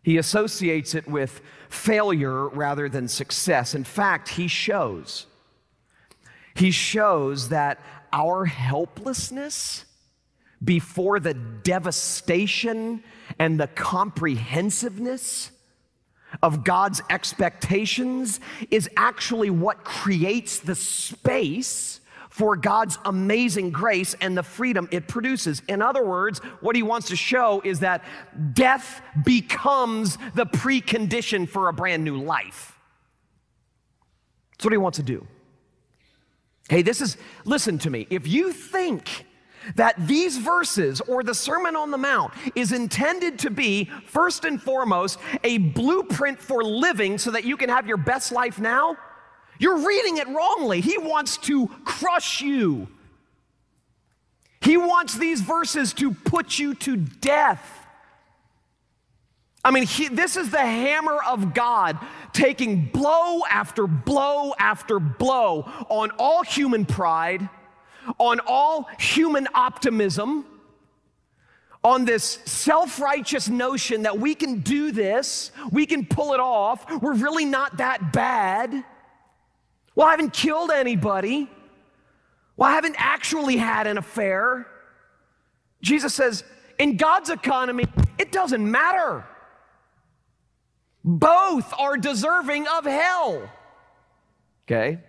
He 0.04 0.18
associates 0.18 0.96
it 0.96 1.08
with 1.08 1.42
failure 1.70 2.48
rather 2.50 2.90
than 2.90 3.08
success. 3.08 3.76
In 3.76 3.84
fact, 3.84 4.30
he 4.30 4.48
shows 4.48 5.28
he 6.54 6.72
shows 6.72 7.50
that 7.50 7.80
our 8.12 8.46
helplessness 8.46 9.86
before 10.64 11.20
the 11.20 11.34
devastation 11.34 13.04
and 13.40 13.60
the 13.60 13.68
comprehensiveness 13.68 15.52
of 16.42 16.64
God's 16.64 17.02
expectations 17.10 18.40
is 18.70 18.90
actually 18.98 19.50
what 19.50 19.84
creates 19.84 20.60
the 20.60 20.76
space 20.76 22.02
for 22.30 22.56
God's 22.56 22.98
amazing 23.04 23.72
grace 23.72 24.16
and 24.22 24.38
the 24.38 24.44
freedom 24.44 24.88
it 24.92 25.08
produces. 25.08 25.62
In 25.68 25.82
other 25.82 26.04
words, 26.04 26.40
what 26.62 26.78
he 26.78 26.82
wants 26.82 27.10
to 27.10 27.16
show 27.16 27.62
is 27.66 27.82
that 27.82 28.04
death 28.54 29.02
becomes 29.26 30.18
the 30.34 30.46
precondition 30.46 31.48
for 31.48 31.68
a 31.68 31.74
brand 31.74 32.06
new 32.06 32.22
life. 32.22 32.80
That's 34.52 34.64
what 34.64 34.72
he 34.72 34.78
wants 34.78 34.98
to 34.98 35.04
do. 35.04 35.28
Hey, 36.70 36.84
this 36.84 37.02
is, 37.02 37.18
listen 37.44 37.78
to 37.80 37.90
me. 37.90 38.08
If 38.10 38.28
you 38.28 38.54
think 38.54 39.26
that 39.76 39.96
these 40.08 40.38
verses 40.38 41.02
or 41.02 41.24
the 41.24 41.34
Sermon 41.34 41.76
on 41.76 41.92
the 41.92 41.98
Mount 41.98 42.34
is 42.56 42.72
intended 42.72 43.40
to 43.40 43.50
be, 43.50 43.86
first 44.06 44.46
and 44.46 44.62
foremost, 44.62 45.20
a 45.44 45.58
blueprint 45.58 46.40
for 46.40 46.64
living 46.64 47.18
so 47.18 47.32
that 47.32 47.44
you 47.44 47.58
can 47.58 47.70
have 47.70 47.88
your 47.88 47.98
best 47.98 48.32
life 48.32 48.60
now, 48.60 48.98
you're 49.60 49.86
reading 49.86 50.18
it 50.18 50.28
wrongly. 50.28 50.82
He 50.82 50.98
wants 50.98 51.38
to 51.38 51.68
crush 51.86 52.42
you. 52.42 52.88
He 54.62 54.78
wants 54.78 55.18
these 55.18 55.42
verses 55.42 55.94
to 55.94 56.14
put 56.14 56.60
you 56.60 56.74
to 56.76 56.96
death. 56.96 57.82
I 59.64 59.70
mean, 59.70 59.86
he, 59.86 60.08
this 60.08 60.38
is 60.38 60.50
the 60.50 60.58
hammer 60.58 61.20
of 61.28 61.54
God 61.54 62.00
taking 62.34 62.86
blow 62.86 63.42
after 63.50 63.86
blow 63.86 64.54
after 64.58 65.00
blow 65.00 65.70
on 65.90 66.12
all 66.18 66.44
human 66.44 66.86
pride 66.86 67.48
on 68.18 68.40
all 68.46 68.90
human 69.00 69.48
optimism, 69.54 70.46
on 71.84 72.06
this 72.06 72.40
self 72.46 73.00
righteous 73.00 73.50
notion 73.50 74.04
that 74.04 74.20
we 74.20 74.36
can 74.36 74.60
do 74.60 74.92
this, 74.92 75.52
we 75.72 75.86
can 75.86 76.06
pull 76.06 76.34
it 76.34 76.40
off, 76.40 76.86
we're 77.02 77.14
really 77.14 77.46
not 77.46 77.78
that 77.78 78.14
bad. 78.14 78.84
Well, 79.96 80.08
I 80.08 80.12
haven't 80.12 80.34
killed 80.34 80.72
anybody. 80.72 81.50
Well, 82.56 82.70
I 82.70 82.74
haven't 82.74 82.96
actually 82.98 83.58
had 83.58 83.88
an 83.88 83.98
affair. 83.98 84.68
Jesus 85.82 86.14
says, 86.14 86.44
in 86.78 86.98
God's 86.98 87.30
economy, 87.30 87.86
it 88.18 88.32
doesn't 88.32 88.70
matter. 88.70 89.26
Both 91.04 91.74
are 91.80 91.98
deserving 91.98 92.68
of 92.68 92.86
hell. 92.86 93.50
Okay? 94.66 95.00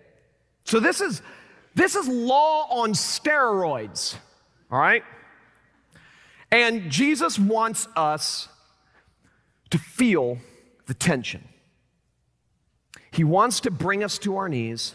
So 0.64 0.80
this 0.80 1.00
is 1.00 1.22
this 1.74 1.94
is 1.94 2.06
law 2.08 2.66
on 2.82 2.92
steroids, 2.92 4.16
all 4.70 4.78
right? 4.78 5.04
And 6.50 6.90
Jesus 6.90 7.38
wants 7.38 7.88
us 7.96 8.48
to 9.70 9.78
feel 9.78 10.38
the 10.86 10.94
tension. 10.94 11.48
He 13.10 13.24
wants 13.24 13.60
to 13.60 13.70
bring 13.70 14.04
us 14.04 14.18
to 14.18 14.36
our 14.36 14.48
knees. 14.48 14.94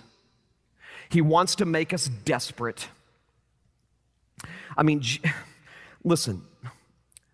He 1.09 1.21
wants 1.21 1.55
to 1.55 1.65
make 1.65 1.93
us 1.93 2.09
desperate. 2.25 2.87
I 4.77 4.83
mean, 4.83 5.01
listen, 6.03 6.43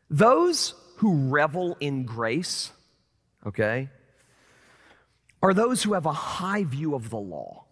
those 0.10 0.74
who 0.98 1.30
revel 1.30 1.76
in 1.80 2.06
grace, 2.06 2.72
okay, 3.46 3.90
are 5.42 5.54
those 5.54 5.84
who 5.84 5.94
have 5.94 6.06
a 6.06 6.14
high 6.14 6.64
view 6.64 6.96
of 6.96 7.10
the 7.10 7.18
law. 7.18 7.63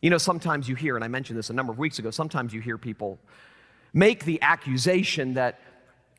You 0.00 0.10
know, 0.10 0.18
sometimes 0.18 0.68
you 0.68 0.74
hear, 0.74 0.96
and 0.96 1.04
I 1.04 1.08
mentioned 1.08 1.38
this 1.38 1.50
a 1.50 1.52
number 1.52 1.72
of 1.72 1.78
weeks 1.78 1.98
ago, 1.98 2.10
sometimes 2.10 2.52
you 2.54 2.60
hear 2.60 2.78
people 2.78 3.18
make 3.92 4.24
the 4.24 4.40
accusation 4.42 5.34
that 5.34 5.60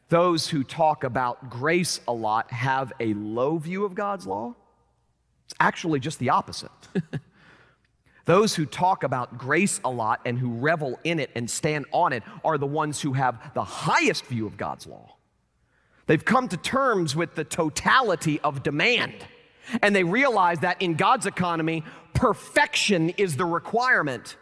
those 0.09 0.49
who 0.49 0.63
talk 0.63 1.03
about 1.03 1.49
grace 1.49 2.01
a 2.07 2.13
lot 2.13 2.51
have 2.51 2.91
a 2.99 3.13
low 3.13 3.57
view 3.57 3.85
of 3.85 3.95
God's 3.95 4.25
law. 4.25 4.55
It's 5.45 5.55
actually 5.59 5.99
just 5.99 6.19
the 6.19 6.29
opposite. 6.29 6.71
those 8.25 8.55
who 8.55 8.65
talk 8.65 9.03
about 9.03 9.37
grace 9.37 9.79
a 9.85 9.89
lot 9.89 10.21
and 10.25 10.37
who 10.37 10.53
revel 10.55 10.99
in 11.03 11.19
it 11.19 11.29
and 11.35 11.49
stand 11.49 11.85
on 11.93 12.11
it 12.11 12.23
are 12.43 12.57
the 12.57 12.67
ones 12.67 13.01
who 13.01 13.13
have 13.13 13.53
the 13.53 13.63
highest 13.63 14.25
view 14.25 14.45
of 14.45 14.57
God's 14.57 14.87
law. 14.87 15.15
They've 16.07 16.23
come 16.23 16.47
to 16.49 16.57
terms 16.57 17.15
with 17.15 17.35
the 17.35 17.43
totality 17.43 18.39
of 18.41 18.63
demand. 18.63 19.13
And 19.81 19.95
they 19.95 20.03
realize 20.03 20.59
that 20.59 20.81
in 20.81 20.95
God's 20.95 21.25
economy, 21.25 21.83
perfection 22.13 23.09
is 23.11 23.35
the 23.35 23.45
requirement. 23.45 24.35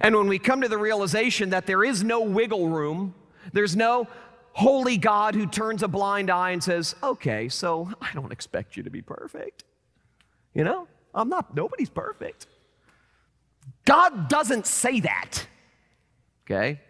And 0.00 0.16
when 0.16 0.26
we 0.26 0.38
come 0.38 0.62
to 0.62 0.68
the 0.68 0.78
realization 0.78 1.50
that 1.50 1.66
there 1.66 1.84
is 1.84 2.02
no 2.02 2.22
wiggle 2.22 2.68
room, 2.68 3.14
there's 3.52 3.76
no 3.76 4.08
holy 4.52 4.96
God 4.96 5.34
who 5.34 5.46
turns 5.46 5.82
a 5.82 5.88
blind 5.88 6.30
eye 6.30 6.50
and 6.50 6.62
says, 6.62 6.94
okay, 7.02 7.48
so 7.48 7.90
I 8.00 8.10
don't 8.14 8.32
expect 8.32 8.76
you 8.76 8.82
to 8.82 8.90
be 8.90 9.02
perfect. 9.02 9.64
You 10.54 10.64
know, 10.64 10.88
I'm 11.14 11.28
not, 11.28 11.54
nobody's 11.54 11.90
perfect. 11.90 12.46
God 13.84 14.28
doesn't 14.28 14.66
say 14.66 15.00
that, 15.00 15.46
okay? 16.44 16.80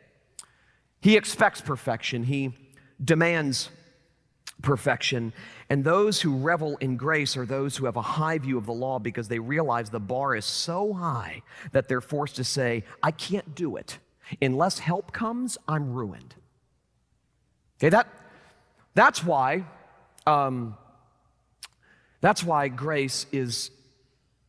He 1.00 1.16
expects 1.16 1.60
perfection, 1.60 2.24
He 2.24 2.52
demands 3.02 3.70
perfection. 4.62 5.32
And 5.72 5.82
those 5.82 6.20
who 6.20 6.36
revel 6.36 6.76
in 6.82 6.98
grace 6.98 7.34
are 7.34 7.46
those 7.46 7.78
who 7.78 7.86
have 7.86 7.96
a 7.96 8.02
high 8.02 8.36
view 8.36 8.58
of 8.58 8.66
the 8.66 8.74
law 8.74 8.98
because 8.98 9.28
they 9.28 9.38
realize 9.38 9.88
the 9.88 9.98
bar 9.98 10.36
is 10.36 10.44
so 10.44 10.92
high 10.92 11.40
that 11.72 11.88
they're 11.88 12.02
forced 12.02 12.36
to 12.36 12.44
say, 12.44 12.84
I 13.02 13.10
can't 13.10 13.54
do 13.54 13.76
it. 13.76 13.98
Unless 14.42 14.80
help 14.80 15.14
comes, 15.14 15.56
I'm 15.66 15.94
ruined. 15.94 16.34
Okay, 17.78 17.88
that, 17.88 18.06
that's 18.92 19.24
why, 19.24 19.64
um, 20.26 20.76
that's 22.20 22.44
why 22.44 22.68
grace 22.68 23.24
is, 23.32 23.70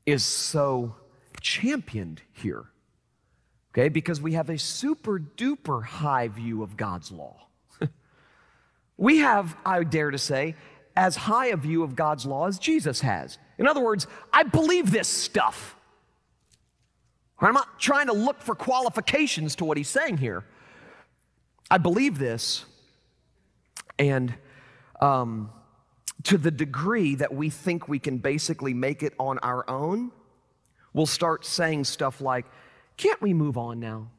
is 0.06 0.26
so 0.26 0.94
championed 1.40 2.22
here. 2.34 2.66
Okay, 3.72 3.88
because 3.88 4.20
we 4.20 4.34
have 4.34 4.50
a 4.50 4.58
super 4.58 5.22
duper 5.38 5.86
high 5.86 6.28
view 6.28 6.64
of 6.64 6.76
God's 6.76 7.14
law. 7.14 7.48
we 8.98 9.20
have, 9.20 9.56
I 9.66 9.86
dare 9.86 10.12
to 10.12 10.18
say, 10.18 10.56
as 10.96 11.16
high 11.16 11.48
a 11.48 11.58
view 11.58 11.84
of 11.84 11.96
God's 11.96 12.26
law 12.26 12.48
as 12.48 12.60
Jesus 12.60 13.02
has. 13.02 13.38
In 13.58 13.68
other 13.68 13.82
words, 13.82 14.08
I 14.32 14.44
believe 14.44 14.92
this 14.92 15.08
stuff. 15.08 15.76
I'm 17.40 17.54
not 17.54 17.80
trying 17.80 18.08
to 18.08 18.14
look 18.14 18.42
for 18.42 18.56
qualifications 18.56 19.56
to 19.58 19.66
what 19.66 19.78
he's 19.78 19.90
saying 19.90 20.18
here. 20.18 20.46
I 21.70 21.78
believe 21.78 22.18
this, 22.18 22.66
and 24.00 24.34
um, 25.02 25.50
to 26.24 26.38
the 26.38 26.52
degree 26.52 27.16
that 27.16 27.34
we 27.34 27.50
think 27.50 27.88
we 27.88 28.00
can 28.00 28.18
basically 28.18 28.74
make 28.74 29.04
it 29.04 29.14
on 29.20 29.40
our 29.40 29.70
own, 29.70 30.12
we'll 30.94 31.06
start 31.06 31.46
saying 31.46 31.84
stuff 31.84 32.22
like, 32.22 32.46
Can't 32.96 33.22
we 33.22 33.34
move 33.34 33.58
on 33.58 33.80
now? 33.80 34.10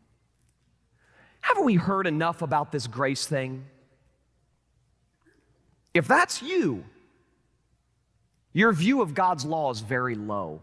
Haven't 1.41 1.65
we 1.65 1.75
heard 1.75 2.07
enough 2.07 2.43
about 2.43 2.73
this 2.73 2.87
grace 2.87 3.27
thing? 3.27 3.67
If 5.95 6.09
that's 6.09 6.43
you, 6.43 6.85
your 8.53 8.73
view 8.73 9.01
of 9.01 9.15
God's 9.15 9.45
law 9.45 9.71
is 9.71 9.81
very 9.81 10.17
low. 10.17 10.61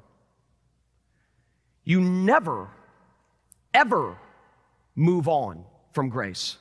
You 1.84 2.02
never, 2.02 2.70
ever 3.74 4.18
move 4.96 5.28
on 5.28 5.64
from 5.94 6.10
grace. 6.10 6.58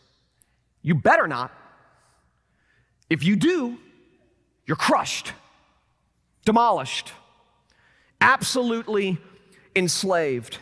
You 0.83 0.95
better 0.95 1.27
not. 1.27 1.53
If 3.11 3.25
you 3.25 3.37
do, 3.37 3.77
you're 4.67 4.77
crushed, 4.77 5.33
demolished, 6.45 7.12
absolutely 8.21 9.19
enslaved. 9.75 10.59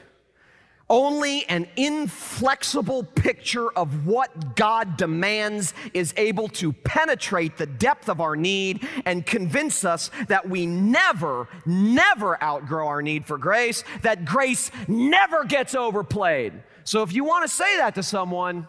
Only 0.90 1.44
an 1.50 1.68
inflexible 1.76 3.02
picture 3.02 3.70
of 3.72 4.06
what 4.06 4.56
God 4.56 4.96
demands 4.96 5.74
is 5.92 6.14
able 6.16 6.48
to 6.48 6.72
penetrate 6.72 7.58
the 7.58 7.66
depth 7.66 8.08
of 8.08 8.22
our 8.22 8.36
need 8.36 8.88
and 9.04 9.24
convince 9.26 9.84
us 9.84 10.10
that 10.28 10.48
we 10.48 10.64
never, 10.64 11.46
never 11.66 12.42
outgrow 12.42 12.86
our 12.86 13.02
need 13.02 13.26
for 13.26 13.36
grace, 13.36 13.84
that 14.00 14.24
grace 14.24 14.70
never 14.86 15.44
gets 15.44 15.74
overplayed. 15.74 16.54
So 16.84 17.02
if 17.02 17.12
you 17.12 17.22
want 17.22 17.44
to 17.46 17.54
say 17.54 17.76
that 17.76 17.94
to 17.96 18.02
someone, 18.02 18.66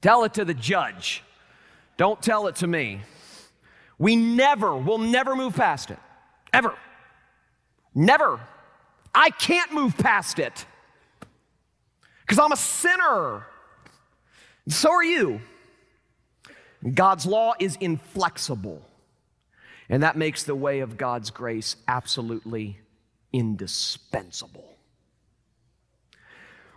tell 0.00 0.22
it 0.22 0.34
to 0.34 0.44
the 0.44 0.54
judge. 0.54 1.24
Don't 1.96 2.22
tell 2.22 2.46
it 2.46 2.56
to 2.56 2.68
me. 2.68 3.00
We 3.98 4.14
never, 4.14 4.76
will 4.76 4.98
never 4.98 5.34
move 5.34 5.56
past 5.56 5.90
it. 5.90 5.98
Ever. 6.52 6.74
Never. 7.96 8.38
I 9.12 9.30
can't 9.30 9.72
move 9.72 9.96
past 9.98 10.38
it 10.38 10.66
because 12.24 12.38
I'm 12.38 12.52
a 12.52 12.56
sinner. 12.56 13.46
And 14.64 14.74
so 14.74 14.90
are 14.90 15.04
you. 15.04 15.40
God's 16.92 17.24
law 17.24 17.54
is 17.58 17.76
inflexible, 17.80 18.82
and 19.88 20.02
that 20.02 20.16
makes 20.16 20.42
the 20.42 20.54
way 20.54 20.80
of 20.80 20.98
God's 20.98 21.30
grace 21.30 21.76
absolutely 21.88 22.78
indispensable. 23.32 24.64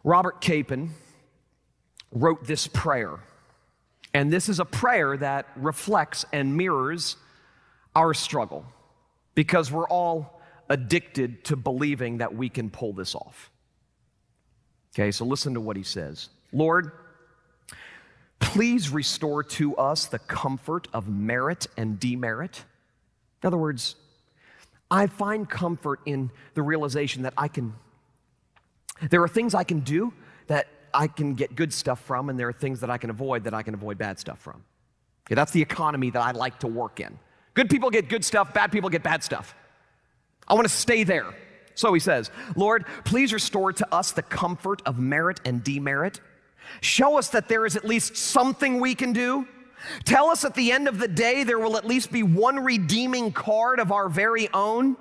Robert 0.04 0.40
Capon 0.40 0.92
wrote 2.14 2.46
this 2.46 2.68
prayer, 2.68 3.20
and 4.14 4.32
this 4.32 4.48
is 4.48 4.62
a 4.62 4.66
prayer 4.66 5.18
that 5.18 5.46
reflects 5.58 6.26
and 6.32 6.56
mirrors 6.56 7.18
our 7.94 8.14
struggle 8.14 8.66
because 9.36 9.72
we're 9.72 9.90
all 9.90 10.42
addicted 10.70 11.44
to 11.46 11.56
believing 11.56 12.20
that 12.20 12.34
we 12.34 12.48
can 12.48 12.70
pull 12.70 12.94
this 12.94 13.14
off. 13.14 13.52
Okay, 14.98 15.12
so 15.12 15.26
listen 15.26 15.54
to 15.54 15.62
what 15.62 15.78
he 15.78 15.84
says 15.84 16.30
Lord, 16.52 16.92
please 18.40 18.90
restore 18.90 19.44
to 19.44 19.76
us 19.76 20.08
the 20.08 20.18
comfort 20.20 20.88
of 20.92 21.08
merit 21.08 21.68
and 21.78 22.00
demerit. 22.00 22.64
In 23.44 23.48
other 23.48 23.58
words, 23.58 23.96
I 24.90 25.06
find 25.06 25.48
comfort 25.48 26.00
in 26.06 26.32
the 26.56 26.64
realization 26.64 27.24
that 27.24 27.34
I 27.38 27.48
can, 27.48 27.76
there 29.10 29.22
are 29.22 29.28
things 29.28 29.54
I 29.54 29.64
can 29.64 29.82
do 29.82 30.14
that 30.48 30.68
I 30.94 31.08
can 31.08 31.36
get 31.36 31.56
good 31.56 31.72
stuff 31.72 32.00
from, 32.02 32.30
and 32.30 32.40
there 32.40 32.48
are 32.48 32.54
things 32.54 32.80
that 32.80 32.90
I 32.90 32.98
can 32.98 33.12
avoid 33.12 33.44
that 33.44 33.54
I 33.54 33.62
can 33.62 33.76
avoid 33.76 34.00
bad 34.00 34.18
stuff 34.18 34.40
from. 34.40 34.64
Okay, 35.28 35.36
that's 35.36 35.52
the 35.52 35.62
economy 35.62 36.10
that 36.10 36.22
I 36.24 36.32
like 36.32 36.60
to 36.62 36.68
work 36.68 37.00
in. 37.00 37.20
Good 37.54 37.70
people 37.70 37.92
get 37.92 38.10
good 38.10 38.26
stuff, 38.26 38.52
bad 38.54 38.72
people 38.72 38.90
get 38.90 39.04
bad 39.04 39.24
stuff. 39.24 39.54
I 40.48 40.56
want 40.56 40.66
to 40.66 40.74
stay 40.74 41.04
there. 41.04 41.36
So 41.78 41.94
he 41.94 42.00
says, 42.00 42.32
Lord, 42.56 42.86
please 43.06 43.32
restore 43.32 43.72
to 43.72 43.94
us 43.94 44.12
the 44.12 44.24
comfort 44.24 44.82
of 44.88 44.98
merit 44.98 45.40
and 45.46 45.64
demerit. 45.64 46.20
Show 46.82 47.20
us 47.20 47.30
that 47.30 47.48
there 47.50 47.68
is 47.68 47.76
at 47.76 47.86
least 47.86 48.18
something 48.18 48.80
we 48.80 48.96
can 48.96 49.14
do. 49.14 49.48
Tell 50.04 50.30
us 50.30 50.44
at 50.44 50.56
the 50.56 50.72
end 50.72 50.88
of 50.88 50.98
the 50.98 51.08
day 51.08 51.44
there 51.44 51.60
will 51.60 51.78
at 51.78 51.86
least 51.86 52.12
be 52.12 52.24
one 52.24 52.64
redeeming 52.64 53.32
card 53.32 53.80
of 53.80 53.92
our 53.92 54.10
very 54.10 54.50
own. 54.56 54.98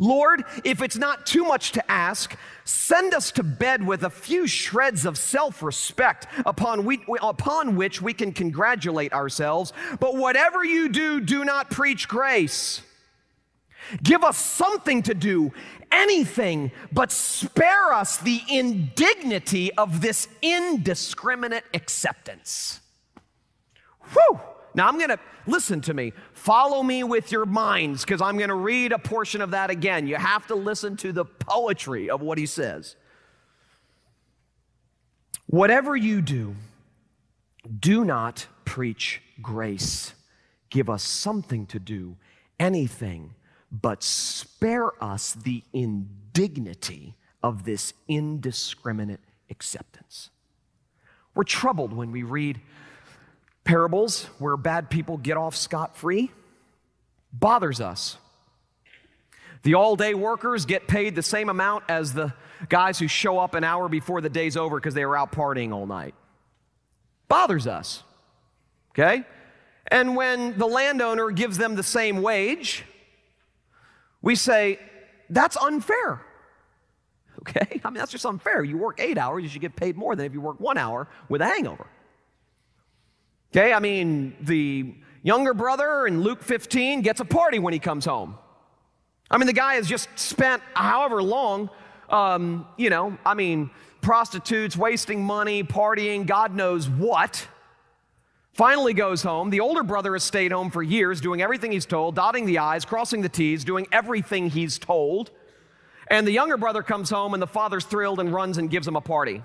Lord, 0.00 0.44
if 0.64 0.82
it's 0.82 0.96
not 0.96 1.26
too 1.26 1.44
much 1.44 1.70
to 1.72 1.90
ask, 1.90 2.36
send 2.64 3.14
us 3.14 3.30
to 3.30 3.44
bed 3.44 3.86
with 3.86 4.02
a 4.02 4.10
few 4.10 4.48
shreds 4.48 5.06
of 5.06 5.16
self 5.16 5.62
respect 5.62 6.26
upon, 6.44 6.88
upon 7.22 7.76
which 7.76 8.02
we 8.02 8.12
can 8.12 8.32
congratulate 8.32 9.12
ourselves. 9.12 9.72
But 10.00 10.16
whatever 10.16 10.64
you 10.64 10.88
do, 10.88 11.20
do 11.20 11.44
not 11.44 11.70
preach 11.70 12.08
grace. 12.08 12.82
Give 14.02 14.24
us 14.24 14.36
something 14.36 15.02
to 15.02 15.14
do, 15.14 15.52
anything, 15.92 16.72
but 16.92 17.12
spare 17.12 17.92
us 17.92 18.16
the 18.18 18.40
indignity 18.48 19.72
of 19.74 20.00
this 20.00 20.28
indiscriminate 20.42 21.64
acceptance. 21.74 22.80
Whew! 24.12 24.40
Now 24.74 24.88
I'm 24.88 24.98
going 24.98 25.10
to 25.10 25.18
listen 25.46 25.80
to 25.82 25.94
me. 25.94 26.12
Follow 26.32 26.82
me 26.82 27.02
with 27.02 27.32
your 27.32 27.46
minds 27.46 28.04
because 28.04 28.20
I'm 28.20 28.36
going 28.36 28.50
to 28.50 28.54
read 28.54 28.92
a 28.92 28.98
portion 28.98 29.40
of 29.40 29.52
that 29.52 29.70
again. 29.70 30.06
You 30.06 30.16
have 30.16 30.46
to 30.48 30.54
listen 30.54 30.96
to 30.98 31.12
the 31.12 31.24
poetry 31.24 32.10
of 32.10 32.20
what 32.20 32.36
he 32.36 32.46
says. 32.46 32.96
Whatever 35.46 35.96
you 35.96 36.20
do, 36.20 36.56
do 37.78 38.04
not 38.04 38.46
preach 38.64 39.22
grace. 39.40 40.12
Give 40.68 40.90
us 40.90 41.02
something 41.02 41.66
to 41.66 41.78
do, 41.78 42.16
anything, 42.60 43.34
but 43.82 44.02
spare 44.02 44.92
us 45.02 45.32
the 45.34 45.62
indignity 45.72 47.14
of 47.42 47.64
this 47.64 47.92
indiscriminate 48.08 49.20
acceptance. 49.50 50.30
We're 51.34 51.44
troubled 51.44 51.92
when 51.92 52.12
we 52.12 52.22
read 52.22 52.60
parables 53.64 54.24
where 54.38 54.56
bad 54.56 54.90
people 54.90 55.16
get 55.16 55.36
off 55.36 55.56
scot 55.56 55.96
free 55.96 56.30
bothers 57.32 57.80
us. 57.80 58.16
The 59.62 59.74
all 59.74 59.96
day 59.96 60.14
workers 60.14 60.64
get 60.64 60.86
paid 60.86 61.14
the 61.14 61.22
same 61.22 61.48
amount 61.48 61.84
as 61.88 62.14
the 62.14 62.32
guys 62.68 62.98
who 62.98 63.08
show 63.08 63.38
up 63.38 63.54
an 63.54 63.64
hour 63.64 63.88
before 63.88 64.20
the 64.20 64.28
day's 64.28 64.56
over 64.56 64.76
because 64.76 64.94
they 64.94 65.04
were 65.04 65.16
out 65.16 65.32
partying 65.32 65.72
all 65.72 65.86
night. 65.86 66.14
Bothers 67.28 67.66
us. 67.66 68.02
Okay? 68.92 69.24
And 69.88 70.16
when 70.16 70.56
the 70.56 70.66
landowner 70.66 71.30
gives 71.30 71.58
them 71.58 71.74
the 71.74 71.82
same 71.82 72.22
wage, 72.22 72.84
we 74.22 74.34
say, 74.34 74.78
that's 75.30 75.56
unfair. 75.56 76.20
Okay? 77.40 77.80
I 77.84 77.90
mean, 77.90 77.98
that's 77.98 78.12
just 78.12 78.26
unfair. 78.26 78.64
You 78.64 78.78
work 78.78 79.00
eight 79.00 79.18
hours, 79.18 79.42
you 79.42 79.48
should 79.48 79.60
get 79.60 79.76
paid 79.76 79.96
more 79.96 80.16
than 80.16 80.26
if 80.26 80.32
you 80.32 80.40
work 80.40 80.58
one 80.60 80.78
hour 80.78 81.08
with 81.28 81.40
a 81.40 81.46
hangover. 81.46 81.86
Okay, 83.52 83.72
I 83.72 83.78
mean, 83.78 84.36
the 84.40 84.94
younger 85.22 85.54
brother 85.54 86.06
in 86.06 86.20
Luke 86.20 86.42
15 86.42 87.02
gets 87.02 87.20
a 87.20 87.24
party 87.24 87.58
when 87.58 87.72
he 87.72 87.78
comes 87.78 88.04
home. 88.04 88.36
I 89.30 89.38
mean, 89.38 89.46
the 89.46 89.52
guy 89.52 89.74
has 89.74 89.88
just 89.88 90.08
spent 90.16 90.62
however 90.74 91.22
long, 91.22 91.70
um, 92.10 92.66
you 92.76 92.90
know, 92.90 93.16
I 93.24 93.34
mean, 93.34 93.70
prostitutes, 94.02 94.76
wasting 94.76 95.22
money, 95.24 95.64
partying, 95.64 96.26
God 96.26 96.54
knows 96.54 96.88
what. 96.88 97.46
Finally 98.56 98.94
goes 98.94 99.22
home. 99.22 99.50
The 99.50 99.60
older 99.60 99.82
brother 99.82 100.14
has 100.14 100.24
stayed 100.24 100.50
home 100.50 100.70
for 100.70 100.82
years, 100.82 101.20
doing 101.20 101.42
everything 101.42 101.72
he's 101.72 101.84
told, 101.84 102.14
dotting 102.14 102.46
the 102.46 102.56
I's, 102.56 102.86
crossing 102.86 103.20
the 103.20 103.28
T's, 103.28 103.64
doing 103.64 103.86
everything 103.92 104.48
he's 104.48 104.78
told. 104.78 105.30
And 106.08 106.26
the 106.26 106.32
younger 106.32 106.56
brother 106.56 106.82
comes 106.82 107.10
home, 107.10 107.34
and 107.34 107.42
the 107.42 107.46
father's 107.46 107.84
thrilled 107.84 108.18
and 108.18 108.32
runs 108.32 108.56
and 108.56 108.70
gives 108.70 108.88
him 108.88 108.96
a 108.96 109.02
party. 109.02 109.42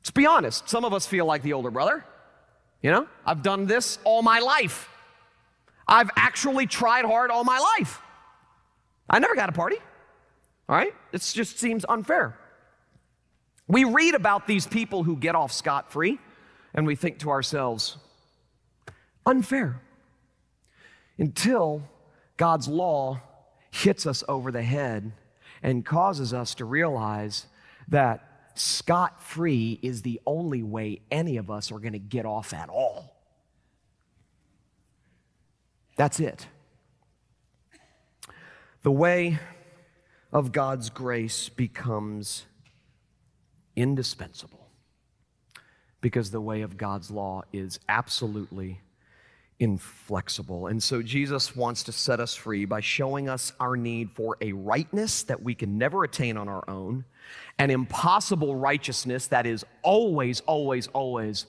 Let's 0.00 0.10
be 0.10 0.26
honest, 0.26 0.68
some 0.68 0.84
of 0.84 0.92
us 0.92 1.06
feel 1.06 1.26
like 1.26 1.42
the 1.42 1.52
older 1.52 1.70
brother. 1.70 2.04
You 2.82 2.90
know, 2.90 3.06
I've 3.24 3.44
done 3.44 3.66
this 3.66 4.00
all 4.02 4.20
my 4.20 4.40
life. 4.40 4.88
I've 5.86 6.10
actually 6.16 6.66
tried 6.66 7.04
hard 7.04 7.30
all 7.30 7.44
my 7.44 7.60
life. 7.78 8.02
I 9.08 9.20
never 9.20 9.36
got 9.36 9.48
a 9.48 9.52
party. 9.52 9.76
All 10.68 10.74
right? 10.74 10.92
It 11.12 11.22
just 11.22 11.60
seems 11.60 11.84
unfair. 11.88 12.36
We 13.68 13.84
read 13.84 14.16
about 14.16 14.48
these 14.48 14.66
people 14.66 15.04
who 15.04 15.14
get 15.14 15.36
off 15.36 15.52
scot 15.52 15.92
free 15.92 16.18
and 16.76 16.86
we 16.86 16.94
think 16.94 17.18
to 17.20 17.30
ourselves, 17.30 17.96
unfair. 19.24 19.80
Until 21.18 21.82
God's 22.36 22.68
law 22.68 23.20
hits 23.70 24.06
us 24.06 24.22
over 24.28 24.52
the 24.52 24.62
head 24.62 25.12
and 25.62 25.84
causes 25.84 26.34
us 26.34 26.54
to 26.56 26.66
realize 26.66 27.46
that 27.88 28.50
scot 28.54 29.22
free 29.22 29.80
is 29.82 30.02
the 30.02 30.20
only 30.26 30.62
way 30.62 31.00
any 31.10 31.38
of 31.38 31.50
us 31.50 31.72
are 31.72 31.78
going 31.78 31.94
to 31.94 31.98
get 31.98 32.26
off 32.26 32.52
at 32.52 32.68
all. 32.68 33.16
That's 35.96 36.20
it. 36.20 36.46
The 38.82 38.92
way 38.92 39.38
of 40.30 40.52
God's 40.52 40.90
grace 40.90 41.48
becomes 41.48 42.44
indispensable 43.74 44.65
because 46.00 46.30
the 46.30 46.40
way 46.40 46.62
of 46.62 46.76
God's 46.76 47.10
law 47.10 47.42
is 47.52 47.80
absolutely 47.88 48.80
inflexible. 49.58 50.66
And 50.66 50.82
so 50.82 51.02
Jesus 51.02 51.56
wants 51.56 51.82
to 51.84 51.92
set 51.92 52.20
us 52.20 52.34
free 52.34 52.64
by 52.64 52.80
showing 52.80 53.28
us 53.28 53.52
our 53.58 53.76
need 53.76 54.10
for 54.10 54.36
a 54.40 54.52
rightness 54.52 55.22
that 55.24 55.42
we 55.42 55.54
can 55.54 55.78
never 55.78 56.04
attain 56.04 56.36
on 56.36 56.48
our 56.48 56.68
own, 56.68 57.04
an 57.58 57.70
impossible 57.70 58.54
righteousness 58.54 59.28
that 59.28 59.46
is 59.46 59.64
always, 59.82 60.40
always, 60.42 60.88
always 60.88 61.46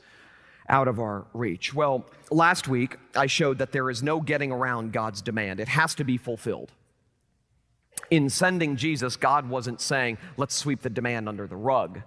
out 0.69 0.87
of 0.87 0.99
our 0.99 1.25
reach. 1.33 1.73
Well, 1.73 2.05
last 2.31 2.67
week 2.67 2.97
I 3.15 3.27
showed 3.27 3.57
that 3.57 3.71
there 3.71 3.89
is 3.89 4.03
no 4.03 4.21
getting 4.21 4.51
around 4.51 4.93
God's 4.93 5.21
demand, 5.21 5.59
it 5.59 5.67
has 5.67 5.95
to 5.95 6.03
be 6.03 6.17
fulfilled. 6.17 6.71
In 8.09 8.29
sending 8.29 8.77
Jesus, 8.77 9.17
God 9.17 9.49
wasn't 9.49 9.81
saying, 9.81 10.17
let's 10.37 10.55
sweep 10.55 10.81
the 10.81 10.89
demand 10.89 11.27
under 11.27 11.45
the 11.45 11.57
rug. 11.57 12.01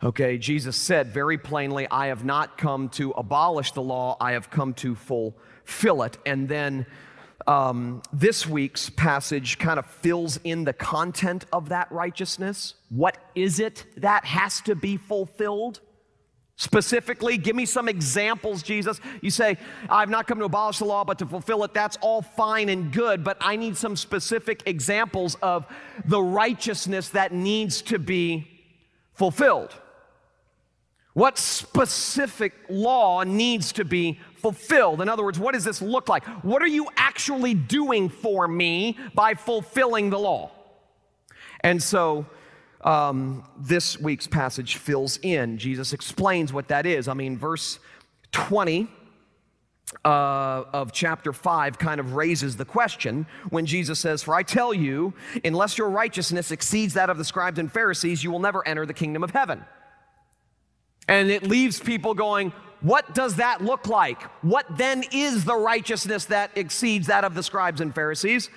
Okay, 0.00 0.38
Jesus 0.38 0.76
said 0.76 1.08
very 1.08 1.36
plainly, 1.38 1.88
I 1.90 2.06
have 2.06 2.24
not 2.24 2.56
come 2.56 2.88
to 2.90 3.10
abolish 3.12 3.72
the 3.72 3.82
law, 3.82 4.16
I 4.20 4.32
have 4.32 4.48
come 4.48 4.72
to 4.74 4.94
fulfill 4.94 6.04
it. 6.04 6.18
And 6.24 6.48
then 6.48 6.86
um, 7.48 8.02
this 8.12 8.46
week's 8.46 8.90
passage 8.90 9.58
kind 9.58 9.76
of 9.76 9.86
fills 9.86 10.38
in 10.44 10.62
the 10.62 10.72
content 10.72 11.46
of 11.52 11.70
that 11.70 11.90
righteousness. 11.90 12.74
What 12.90 13.18
is 13.34 13.58
it 13.58 13.86
that 13.96 14.24
has 14.24 14.60
to 14.62 14.76
be 14.76 14.98
fulfilled? 14.98 15.80
Specifically, 16.54 17.36
give 17.36 17.56
me 17.56 17.66
some 17.66 17.88
examples, 17.88 18.62
Jesus. 18.62 19.00
You 19.20 19.30
say, 19.30 19.58
I've 19.88 20.10
not 20.10 20.28
come 20.28 20.38
to 20.38 20.44
abolish 20.44 20.78
the 20.78 20.84
law, 20.84 21.02
but 21.04 21.18
to 21.20 21.26
fulfill 21.26 21.64
it. 21.64 21.74
That's 21.74 21.96
all 22.00 22.22
fine 22.22 22.68
and 22.68 22.92
good, 22.92 23.24
but 23.24 23.36
I 23.40 23.56
need 23.56 23.76
some 23.76 23.96
specific 23.96 24.62
examples 24.66 25.36
of 25.36 25.66
the 26.04 26.22
righteousness 26.22 27.08
that 27.10 27.32
needs 27.32 27.82
to 27.82 27.98
be 27.98 28.46
fulfilled. 29.14 29.74
What 31.18 31.36
specific 31.36 32.52
law 32.68 33.24
needs 33.24 33.72
to 33.72 33.84
be 33.84 34.20
fulfilled? 34.36 35.02
In 35.02 35.08
other 35.08 35.24
words, 35.24 35.36
what 35.36 35.54
does 35.54 35.64
this 35.64 35.82
look 35.82 36.08
like? 36.08 36.24
What 36.44 36.62
are 36.62 36.68
you 36.68 36.86
actually 36.96 37.54
doing 37.54 38.08
for 38.08 38.46
me 38.46 38.96
by 39.16 39.34
fulfilling 39.34 40.10
the 40.10 40.18
law? 40.20 40.52
And 41.62 41.82
so, 41.82 42.24
um, 42.82 43.42
this 43.58 43.98
week's 43.98 44.28
passage 44.28 44.76
fills 44.76 45.18
in. 45.22 45.58
Jesus 45.58 45.92
explains 45.92 46.52
what 46.52 46.68
that 46.68 46.86
is. 46.86 47.08
I 47.08 47.14
mean, 47.14 47.36
verse 47.36 47.80
20 48.30 48.86
uh, 50.04 50.08
of 50.72 50.92
chapter 50.92 51.32
5 51.32 51.80
kind 51.80 51.98
of 51.98 52.14
raises 52.14 52.56
the 52.56 52.64
question 52.64 53.26
when 53.50 53.66
Jesus 53.66 53.98
says, 53.98 54.22
For 54.22 54.36
I 54.36 54.44
tell 54.44 54.72
you, 54.72 55.14
unless 55.44 55.78
your 55.78 55.90
righteousness 55.90 56.52
exceeds 56.52 56.94
that 56.94 57.10
of 57.10 57.18
the 57.18 57.24
scribes 57.24 57.58
and 57.58 57.72
Pharisees, 57.72 58.22
you 58.22 58.30
will 58.30 58.38
never 58.38 58.64
enter 58.68 58.86
the 58.86 58.94
kingdom 58.94 59.24
of 59.24 59.32
heaven. 59.32 59.64
And 61.08 61.30
it 61.30 61.42
leaves 61.42 61.80
people 61.80 62.14
going, 62.14 62.52
what 62.80 63.14
does 63.14 63.36
that 63.36 63.62
look 63.62 63.88
like? 63.88 64.22
What 64.42 64.66
then 64.76 65.04
is 65.10 65.44
the 65.44 65.56
righteousness 65.56 66.26
that 66.26 66.52
exceeds 66.54 67.08
that 67.08 67.24
of 67.24 67.34
the 67.34 67.42
scribes 67.42 67.80
and 67.80 67.92
Pharisees? 67.92 68.50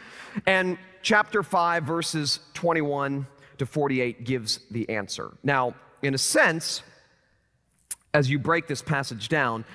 And 0.45 0.77
chapter 1.01 1.41
5, 1.41 1.83
verses 1.83 2.39
21 2.53 3.25
to 3.57 3.65
48 3.65 4.23
gives 4.23 4.59
the 4.69 4.89
answer. 4.89 5.31
Now, 5.43 5.73
in 6.03 6.13
a 6.13 6.19
sense, 6.19 6.83
as 8.13 8.29
you 8.29 8.37
break 8.37 8.67
this 8.67 8.81
passage 8.81 9.27
down, 9.29 9.65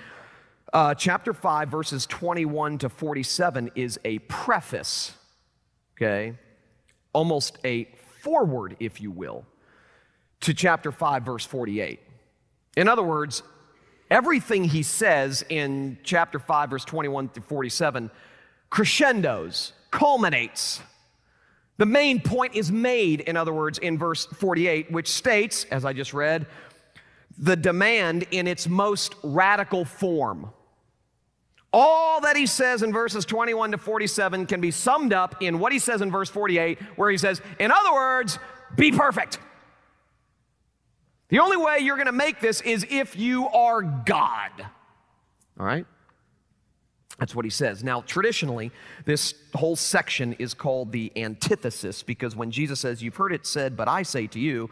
uh, 0.72 0.94
chapter 0.94 1.32
5, 1.32 1.68
verses 1.68 2.06
21 2.06 2.78
to 2.78 2.88
47 2.88 3.72
is 3.74 3.98
a 4.04 4.18
preface, 4.20 5.14
okay? 5.96 6.36
Almost 7.12 7.58
a 7.64 7.88
foreword, 8.20 8.76
if 8.78 9.00
you 9.00 9.10
will, 9.10 9.44
to 10.40 10.52
chapter 10.52 10.92
5, 10.92 11.22
verse 11.22 11.44
48. 11.46 12.00
In 12.76 12.88
other 12.88 13.02
words, 13.02 13.42
everything 14.10 14.64
he 14.64 14.82
says 14.82 15.44
in 15.48 15.98
chapter 16.04 16.38
5, 16.38 16.70
verse 16.70 16.84
21 16.84 17.30
to 17.30 17.40
47 17.40 18.10
crescendos, 18.70 19.72
culminates. 19.90 20.80
The 21.78 21.86
main 21.86 22.20
point 22.20 22.54
is 22.54 22.70
made, 22.70 23.20
in 23.20 23.36
other 23.36 23.52
words, 23.52 23.78
in 23.78 23.98
verse 23.98 24.26
48, 24.26 24.90
which 24.90 25.08
states, 25.08 25.64
as 25.70 25.84
I 25.84 25.92
just 25.92 26.14
read, 26.14 26.46
the 27.38 27.56
demand 27.56 28.26
in 28.30 28.46
its 28.46 28.66
most 28.68 29.14
radical 29.22 29.84
form. 29.84 30.50
All 31.72 32.22
that 32.22 32.36
he 32.36 32.46
says 32.46 32.82
in 32.82 32.92
verses 32.92 33.26
21 33.26 33.72
to 33.72 33.78
47 33.78 34.46
can 34.46 34.60
be 34.60 34.70
summed 34.70 35.12
up 35.12 35.42
in 35.42 35.58
what 35.58 35.72
he 35.72 35.78
says 35.78 36.00
in 36.00 36.10
verse 36.10 36.30
48, 36.30 36.80
where 36.96 37.10
he 37.10 37.18
says, 37.18 37.42
In 37.58 37.70
other 37.70 37.92
words, 37.92 38.38
be 38.76 38.90
perfect. 38.90 39.38
The 41.28 41.40
only 41.40 41.56
way 41.56 41.78
you're 41.80 41.96
going 41.96 42.06
to 42.06 42.12
make 42.12 42.40
this 42.40 42.60
is 42.60 42.86
if 42.88 43.16
you 43.16 43.48
are 43.48 43.82
God. 43.82 44.50
All 45.58 45.66
right? 45.66 45.86
That's 47.18 47.34
what 47.34 47.44
he 47.44 47.50
says. 47.50 47.82
Now, 47.82 48.02
traditionally, 48.02 48.70
this 49.06 49.34
whole 49.54 49.76
section 49.76 50.34
is 50.34 50.52
called 50.52 50.92
the 50.92 51.10
antithesis 51.16 52.02
because 52.02 52.36
when 52.36 52.50
Jesus 52.50 52.80
says, 52.80 53.02
You've 53.02 53.16
heard 53.16 53.32
it 53.32 53.46
said, 53.46 53.76
but 53.76 53.88
I 53.88 54.02
say 54.02 54.26
to 54.28 54.38
you, 54.38 54.70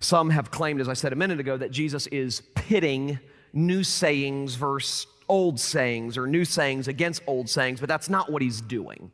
some 0.00 0.30
have 0.30 0.50
claimed, 0.50 0.80
as 0.80 0.88
I 0.88 0.92
said 0.92 1.12
a 1.12 1.16
minute 1.16 1.40
ago, 1.40 1.56
that 1.56 1.70
Jesus 1.70 2.06
is 2.08 2.42
pitting 2.54 3.18
new 3.52 3.82
sayings 3.82 4.54
versus 4.54 5.06
old 5.28 5.58
sayings 5.58 6.16
or 6.16 6.26
new 6.26 6.44
sayings 6.44 6.88
against 6.88 7.22
old 7.26 7.48
sayings, 7.48 7.80
but 7.80 7.88
that's 7.88 8.08
not 8.08 8.30
what 8.30 8.42
he's 8.42 8.60
doing. 8.60 9.10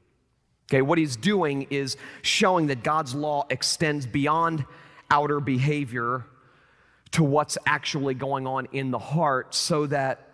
Okay, 0.70 0.82
what 0.82 0.98
he's 0.98 1.16
doing 1.16 1.66
is 1.70 1.96
showing 2.22 2.66
that 2.68 2.82
God's 2.82 3.14
law 3.14 3.46
extends 3.50 4.06
beyond 4.06 4.64
outer 5.10 5.40
behavior 5.40 6.26
to 7.14 7.22
what's 7.22 7.56
actually 7.64 8.14
going 8.14 8.44
on 8.44 8.66
in 8.72 8.90
the 8.90 8.98
heart 8.98 9.54
so 9.54 9.86
that 9.86 10.28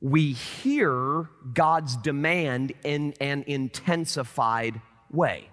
we 0.00 0.32
hear 0.32 1.28
God's 1.52 1.96
demand 1.96 2.72
in 2.84 3.14
an 3.20 3.42
intensified 3.48 4.80
way. 5.10 5.48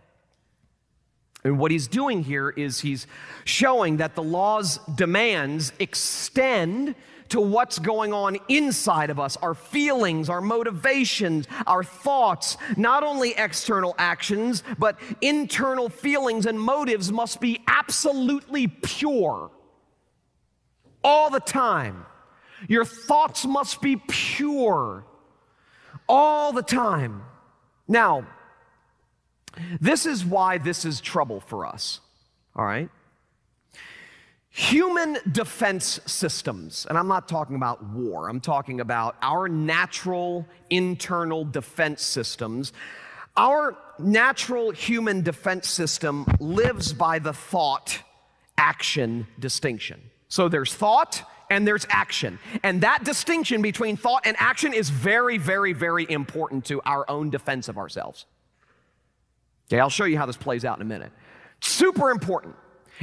And 1.43 1.57
what 1.57 1.71
he's 1.71 1.87
doing 1.87 2.21
here 2.21 2.51
is 2.51 2.79
he's 2.79 3.07
showing 3.43 3.97
that 3.97 4.13
the 4.13 4.21
law's 4.21 4.77
demands 4.93 5.73
extend 5.79 6.93
to 7.29 7.41
what's 7.41 7.79
going 7.79 8.13
on 8.13 8.37
inside 8.47 9.09
of 9.09 9.19
us 9.19 9.37
our 9.37 9.55
feelings, 9.55 10.29
our 10.29 10.41
motivations, 10.41 11.47
our 11.65 11.83
thoughts. 11.83 12.55
Not 12.77 13.01
only 13.01 13.31
external 13.35 13.95
actions, 13.97 14.61
but 14.77 14.99
internal 15.21 15.89
feelings 15.89 16.45
and 16.45 16.59
motives 16.59 17.11
must 17.11 17.41
be 17.41 17.63
absolutely 17.65 18.67
pure 18.67 19.49
all 21.03 21.29
the 21.29 21.39
time. 21.39 22.05
Your 22.67 22.85
thoughts 22.85 23.45
must 23.45 23.81
be 23.81 23.95
pure 23.95 25.05
all 26.07 26.51
the 26.51 26.61
time. 26.61 27.23
Now, 27.87 28.27
this 29.79 30.05
is 30.05 30.23
why 30.23 30.57
this 30.57 30.85
is 30.85 31.01
trouble 31.01 31.39
for 31.39 31.65
us, 31.65 31.99
all 32.55 32.65
right? 32.65 32.89
Human 34.49 35.17
defense 35.31 35.99
systems, 36.05 36.85
and 36.89 36.97
I'm 36.97 37.07
not 37.07 37.27
talking 37.27 37.55
about 37.55 37.83
war, 37.85 38.29
I'm 38.29 38.41
talking 38.41 38.81
about 38.81 39.15
our 39.21 39.47
natural 39.47 40.45
internal 40.69 41.45
defense 41.45 42.01
systems. 42.01 42.73
Our 43.37 43.77
natural 43.97 44.71
human 44.71 45.21
defense 45.21 45.69
system 45.69 46.25
lives 46.41 46.91
by 46.91 47.19
the 47.19 47.31
thought 47.31 47.97
action 48.57 49.25
distinction. 49.39 50.10
So 50.31 50.47
there's 50.47 50.73
thought 50.73 51.29
and 51.49 51.67
there's 51.67 51.85
action. 51.89 52.39
And 52.63 52.79
that 52.81 53.03
distinction 53.03 53.61
between 53.61 53.97
thought 53.97 54.25
and 54.25 54.37
action 54.39 54.73
is 54.73 54.89
very, 54.89 55.37
very, 55.37 55.73
very 55.73 56.09
important 56.09 56.63
to 56.65 56.81
our 56.85 57.07
own 57.09 57.29
defense 57.29 57.67
of 57.67 57.77
ourselves. 57.77 58.25
Okay, 59.67 59.81
I'll 59.81 59.89
show 59.89 60.05
you 60.05 60.17
how 60.17 60.25
this 60.25 60.37
plays 60.37 60.63
out 60.63 60.77
in 60.77 60.83
a 60.83 60.85
minute. 60.85 61.11
Super 61.59 62.11
important. 62.11 62.55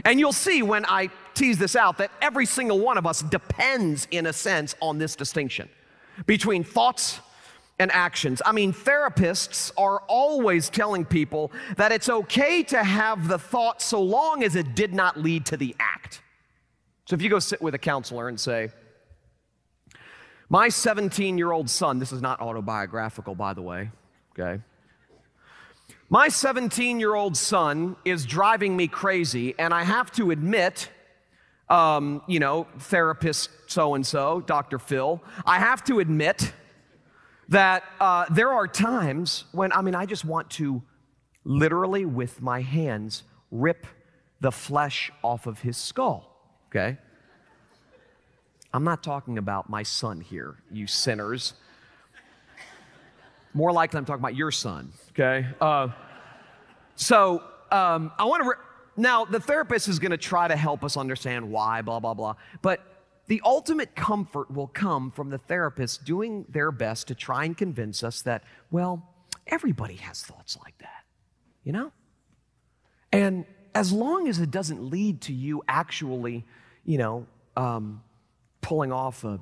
And 0.06 0.18
you'll 0.18 0.32
see 0.32 0.62
when 0.62 0.86
I 0.86 1.10
tease 1.34 1.58
this 1.58 1.76
out 1.76 1.98
that 1.98 2.10
every 2.22 2.46
single 2.46 2.78
one 2.78 2.96
of 2.96 3.06
us 3.06 3.20
depends, 3.20 4.08
in 4.10 4.24
a 4.24 4.32
sense, 4.32 4.74
on 4.80 4.96
this 4.96 5.14
distinction 5.14 5.68
between 6.24 6.64
thoughts 6.64 7.20
and 7.78 7.92
actions. 7.92 8.40
I 8.46 8.52
mean, 8.52 8.72
therapists 8.72 9.70
are 9.76 10.00
always 10.08 10.70
telling 10.70 11.04
people 11.04 11.52
that 11.76 11.92
it's 11.92 12.08
okay 12.08 12.62
to 12.64 12.82
have 12.82 13.28
the 13.28 13.38
thought 13.38 13.82
so 13.82 14.00
long 14.00 14.42
as 14.42 14.56
it 14.56 14.74
did 14.74 14.94
not 14.94 15.18
lead 15.18 15.44
to 15.46 15.58
the 15.58 15.76
act. 15.78 16.22
So 17.08 17.14
if 17.14 17.22
you 17.22 17.30
go 17.30 17.38
sit 17.38 17.62
with 17.62 17.74
a 17.74 17.78
counselor 17.78 18.28
and 18.28 18.38
say, 18.38 18.68
My 20.50 20.68
17 20.68 21.38
year 21.38 21.52
old 21.52 21.70
son, 21.70 21.98
this 21.98 22.12
is 22.12 22.20
not 22.20 22.38
autobiographical, 22.42 23.34
by 23.34 23.54
the 23.54 23.62
way, 23.62 23.90
okay? 24.38 24.62
My 26.10 26.28
17 26.28 27.00
year 27.00 27.14
old 27.14 27.34
son 27.34 27.96
is 28.04 28.26
driving 28.26 28.76
me 28.76 28.88
crazy, 28.88 29.54
and 29.58 29.72
I 29.72 29.84
have 29.84 30.12
to 30.12 30.32
admit, 30.32 30.90
um, 31.70 32.20
you 32.26 32.40
know, 32.40 32.66
therapist 32.78 33.48
so 33.68 33.94
and 33.94 34.06
so, 34.06 34.42
Dr. 34.42 34.78
Phil, 34.78 35.22
I 35.46 35.60
have 35.60 35.82
to 35.84 36.00
admit 36.00 36.52
that 37.48 37.84
uh, 38.00 38.26
there 38.28 38.52
are 38.52 38.68
times 38.68 39.44
when, 39.52 39.72
I 39.72 39.80
mean, 39.80 39.94
I 39.94 40.04
just 40.04 40.26
want 40.26 40.50
to 40.50 40.82
literally 41.42 42.04
with 42.04 42.42
my 42.42 42.60
hands 42.60 43.22
rip 43.50 43.86
the 44.42 44.52
flesh 44.52 45.10
off 45.24 45.46
of 45.46 45.60
his 45.60 45.78
skull, 45.78 46.27
okay? 46.70 46.98
I'm 48.72 48.84
not 48.84 49.02
talking 49.02 49.38
about 49.38 49.70
my 49.70 49.82
son 49.82 50.20
here, 50.20 50.56
you 50.70 50.86
sinners. 50.86 51.54
More 53.54 53.72
likely, 53.72 53.98
I'm 53.98 54.04
talking 54.04 54.20
about 54.20 54.36
your 54.36 54.50
son, 54.50 54.92
okay? 55.10 55.46
Uh, 55.60 55.88
so 56.96 57.42
um, 57.70 58.12
I 58.18 58.24
want 58.24 58.42
to. 58.42 58.48
Re- 58.50 58.56
now, 58.96 59.24
the 59.24 59.40
therapist 59.40 59.88
is 59.88 59.98
going 59.98 60.10
to 60.10 60.18
try 60.18 60.48
to 60.48 60.56
help 60.56 60.84
us 60.84 60.96
understand 60.96 61.50
why, 61.50 61.82
blah, 61.82 62.00
blah, 62.00 62.14
blah. 62.14 62.34
But 62.62 62.80
the 63.28 63.40
ultimate 63.44 63.94
comfort 63.94 64.50
will 64.50 64.66
come 64.66 65.10
from 65.10 65.30
the 65.30 65.38
therapist 65.38 66.04
doing 66.04 66.44
their 66.48 66.72
best 66.72 67.08
to 67.08 67.14
try 67.14 67.44
and 67.44 67.56
convince 67.56 68.02
us 68.02 68.22
that, 68.22 68.42
well, 68.70 69.06
everybody 69.46 69.96
has 69.96 70.22
thoughts 70.22 70.58
like 70.64 70.76
that, 70.78 71.04
you 71.62 71.72
know? 71.72 71.92
And 73.12 73.46
as 73.74 73.92
long 73.92 74.28
as 74.28 74.38
it 74.40 74.50
doesn't 74.50 74.90
lead 74.90 75.20
to 75.22 75.32
you 75.32 75.62
actually, 75.68 76.44
you 76.84 76.98
know, 76.98 77.26
um, 77.56 78.02
pulling 78.60 78.92
off 78.92 79.24
a, 79.24 79.40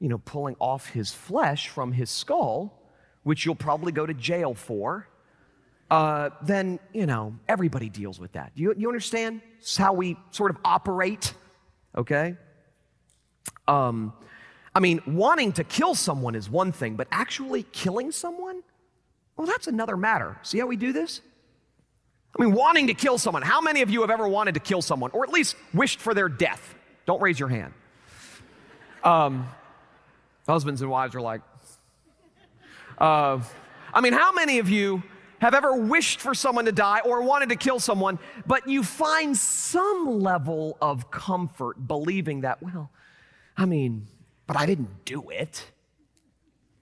you 0.00 0.08
know, 0.08 0.18
pulling 0.18 0.56
off 0.60 0.88
his 0.88 1.12
flesh 1.12 1.68
from 1.68 1.92
his 1.92 2.10
skull, 2.10 2.82
which 3.22 3.44
you'll 3.44 3.54
probably 3.54 3.92
go 3.92 4.06
to 4.06 4.14
jail 4.14 4.54
for, 4.54 5.08
uh, 5.90 6.30
then, 6.42 6.78
you 6.92 7.06
know, 7.06 7.34
everybody 7.48 7.88
deals 7.88 8.20
with 8.20 8.32
that. 8.32 8.52
You, 8.54 8.74
you 8.76 8.88
understand? 8.88 9.40
It's 9.58 9.76
how 9.76 9.92
we 9.92 10.16
sort 10.30 10.50
of 10.50 10.58
operate, 10.64 11.34
okay? 11.96 12.36
Um, 13.66 14.12
I 14.74 14.80
mean, 14.80 15.00
wanting 15.06 15.52
to 15.52 15.64
kill 15.64 15.94
someone 15.94 16.34
is 16.34 16.50
one 16.50 16.72
thing, 16.72 16.96
but 16.96 17.08
actually 17.10 17.64
killing 17.72 18.12
someone? 18.12 18.62
Well, 19.36 19.46
that's 19.46 19.66
another 19.66 19.96
matter. 19.96 20.36
See 20.42 20.58
how 20.58 20.66
we 20.66 20.76
do 20.76 20.92
this? 20.92 21.20
I 22.36 22.42
mean, 22.42 22.52
wanting 22.52 22.86
to 22.88 22.94
kill 22.94 23.18
someone. 23.18 23.42
How 23.42 23.60
many 23.60 23.82
of 23.82 23.90
you 23.90 24.00
have 24.02 24.10
ever 24.10 24.28
wanted 24.28 24.54
to 24.54 24.60
kill 24.60 24.82
someone, 24.82 25.10
or 25.12 25.24
at 25.24 25.30
least 25.30 25.56
wished 25.74 26.00
for 26.00 26.14
their 26.14 26.28
death? 26.28 26.74
Don't 27.06 27.20
raise 27.20 27.38
your 27.38 27.48
hand. 27.48 27.72
Um, 29.02 29.48
husbands 30.46 30.82
and 30.82 30.90
wives 30.90 31.14
are 31.14 31.20
like, 31.20 31.40
uh, 32.98 33.40
I 33.94 34.00
mean, 34.00 34.12
how 34.12 34.32
many 34.32 34.58
of 34.58 34.68
you 34.68 35.02
have 35.40 35.54
ever 35.54 35.74
wished 35.74 36.20
for 36.20 36.34
someone 36.34 36.64
to 36.64 36.72
die 36.72 37.00
or 37.00 37.22
wanted 37.22 37.48
to 37.50 37.56
kill 37.56 37.80
someone, 37.80 38.18
but 38.46 38.68
you 38.68 38.82
find 38.82 39.36
some 39.36 40.20
level 40.20 40.76
of 40.80 41.10
comfort 41.10 41.86
believing 41.86 42.40
that, 42.42 42.62
well, 42.62 42.90
I 43.56 43.64
mean, 43.64 44.06
but 44.46 44.56
I 44.56 44.66
didn't 44.66 45.04
do 45.04 45.30
it. 45.30 45.64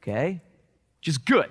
Okay? 0.02 0.40
Which 1.00 1.08
is 1.08 1.18
good. 1.18 1.50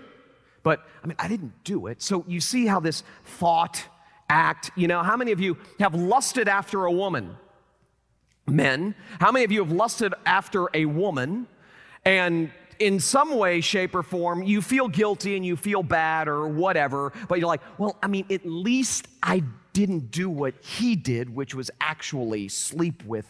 But 0.66 0.84
I 1.04 1.08
mean, 1.08 1.16
I 1.20 1.28
didn't 1.28 1.64
do 1.64 1.86
it. 1.86 2.02
So 2.02 2.26
you 2.28 2.42
see 2.42 2.66
how 2.66 2.80
this 2.80 3.04
thought, 3.24 3.84
act, 4.28 4.72
you 4.76 4.88
know, 4.88 5.04
how 5.04 5.16
many 5.16 5.32
of 5.32 5.40
you 5.40 5.58
have 5.80 5.94
lusted 5.94 6.48
after 6.48 6.86
a 6.86 6.92
woman? 6.92 7.38
Men, 8.48 8.96
how 9.20 9.32
many 9.32 9.46
of 9.46 9.52
you 9.52 9.64
have 9.64 9.72
lusted 9.72 10.16
after 10.26 10.68
a 10.74 10.86
woman 10.86 11.46
and 12.04 12.50
in 12.80 13.00
some 13.00 13.38
way, 13.38 13.62
shape, 13.62 13.94
or 13.94 14.02
form, 14.02 14.42
you 14.42 14.60
feel 14.60 14.88
guilty 14.88 15.36
and 15.36 15.46
you 15.46 15.56
feel 15.56 15.84
bad 15.84 16.28
or 16.28 16.48
whatever, 16.48 17.14
but 17.30 17.40
you're 17.40 17.48
like, 17.48 17.62
well, 17.78 17.98
I 18.02 18.08
mean, 18.08 18.26
at 18.32 18.44
least 18.44 19.08
I 19.22 19.44
didn't 19.74 20.10
do 20.10 20.32
what 20.32 20.56
he 20.64 20.96
did, 20.96 21.34
which 21.34 21.54
was 21.54 21.70
actually 21.80 22.48
sleep 22.48 23.06
with 23.06 23.28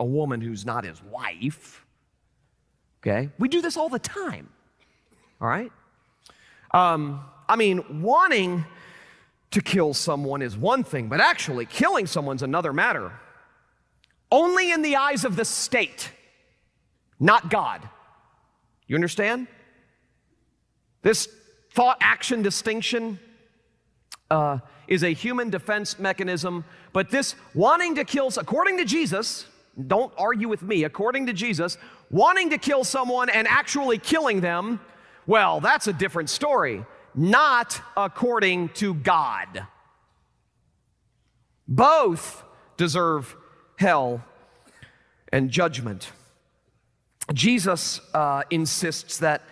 a 0.00 0.04
woman 0.04 0.40
who's 0.40 0.66
not 0.66 0.84
his 0.84 1.00
wife. 1.04 1.86
Okay? 3.00 3.30
We 3.38 3.48
do 3.48 3.62
this 3.62 3.76
all 3.76 3.88
the 3.88 4.00
time. 4.00 4.48
All 5.40 5.48
right? 5.48 5.70
Um, 6.72 7.24
I 7.48 7.56
mean, 7.56 8.02
wanting 8.02 8.64
to 9.50 9.62
kill 9.62 9.94
someone 9.94 10.42
is 10.42 10.56
one 10.56 10.84
thing, 10.84 11.08
but 11.08 11.20
actually 11.20 11.66
killing 11.66 12.06
someone's 12.06 12.42
another 12.42 12.72
matter. 12.72 13.12
Only 14.30 14.72
in 14.72 14.82
the 14.82 14.96
eyes 14.96 15.24
of 15.24 15.36
the 15.36 15.44
state, 15.44 16.10
not 17.18 17.48
God. 17.48 17.88
You 18.86 18.94
understand? 18.94 19.46
This 21.02 21.28
thought 21.72 21.96
action 22.00 22.42
distinction 22.42 23.18
uh, 24.30 24.58
is 24.86 25.02
a 25.02 25.10
human 25.10 25.48
defense 25.48 25.98
mechanism, 25.98 26.64
but 26.92 27.10
this 27.10 27.34
wanting 27.54 27.94
to 27.94 28.04
kill, 28.04 28.30
according 28.36 28.76
to 28.78 28.84
Jesus, 28.84 29.46
don't 29.86 30.12
argue 30.18 30.48
with 30.48 30.62
me, 30.62 30.84
according 30.84 31.26
to 31.26 31.32
Jesus, 31.32 31.78
wanting 32.10 32.50
to 32.50 32.58
kill 32.58 32.84
someone 32.84 33.30
and 33.30 33.46
actually 33.46 33.98
killing 33.98 34.40
them, 34.40 34.80
well, 35.28 35.60
that's 35.60 35.86
a 35.86 35.92
different 35.92 36.30
story. 36.30 36.84
Not 37.14 37.80
according 37.96 38.70
to 38.70 38.94
God. 38.94 39.66
Both 41.68 42.42
deserve 42.78 43.36
hell 43.76 44.24
and 45.30 45.50
judgment. 45.50 46.10
Jesus 47.34 48.00
uh, 48.14 48.44
insists 48.48 49.18
that 49.18 49.42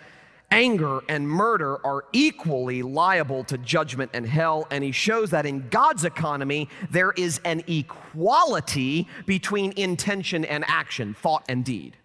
anger 0.49 1.01
and 1.07 1.29
murder 1.29 1.85
are 1.85 2.05
equally 2.11 2.81
liable 2.81 3.43
to 3.43 3.59
judgment 3.59 4.09
and 4.15 4.25
hell, 4.25 4.65
and 4.71 4.83
he 4.83 4.91
shows 4.91 5.29
that 5.29 5.45
in 5.45 5.69
God's 5.69 6.05
economy, 6.05 6.69
there 6.89 7.11
is 7.11 7.39
an 7.45 7.63
equality 7.67 9.07
between 9.27 9.73
intention 9.75 10.43
and 10.43 10.63
action, 10.67 11.13
thought 11.13 11.45
and 11.47 11.63
deed. 11.63 11.97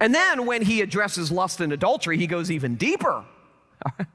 And 0.00 0.14
then 0.14 0.46
when 0.46 0.62
he 0.62 0.80
addresses 0.80 1.30
lust 1.30 1.60
and 1.60 1.72
adultery, 1.72 2.18
he 2.18 2.26
goes 2.26 2.50
even 2.50 2.74
deeper. 2.76 3.24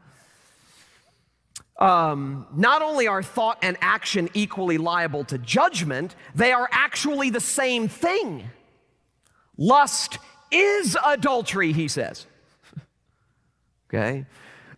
um, 1.80 2.48
not 2.54 2.82
only 2.82 3.08
are 3.08 3.24
thought 3.24 3.58
and 3.62 3.78
action 3.82 4.30
equally 4.34 4.78
liable 4.78 5.24
to 5.26 5.38
judgment, 5.38 6.16
they 6.36 6.52
are 6.52 6.68
actually 6.72 7.30
the 7.30 7.40
same 7.40 7.88
thing. 7.88 8.50
Lust 9.58 10.20
is 10.52 10.98
adultery, 11.06 11.72
he 11.72 11.88
says. 11.88 12.26
okay? 13.90 14.26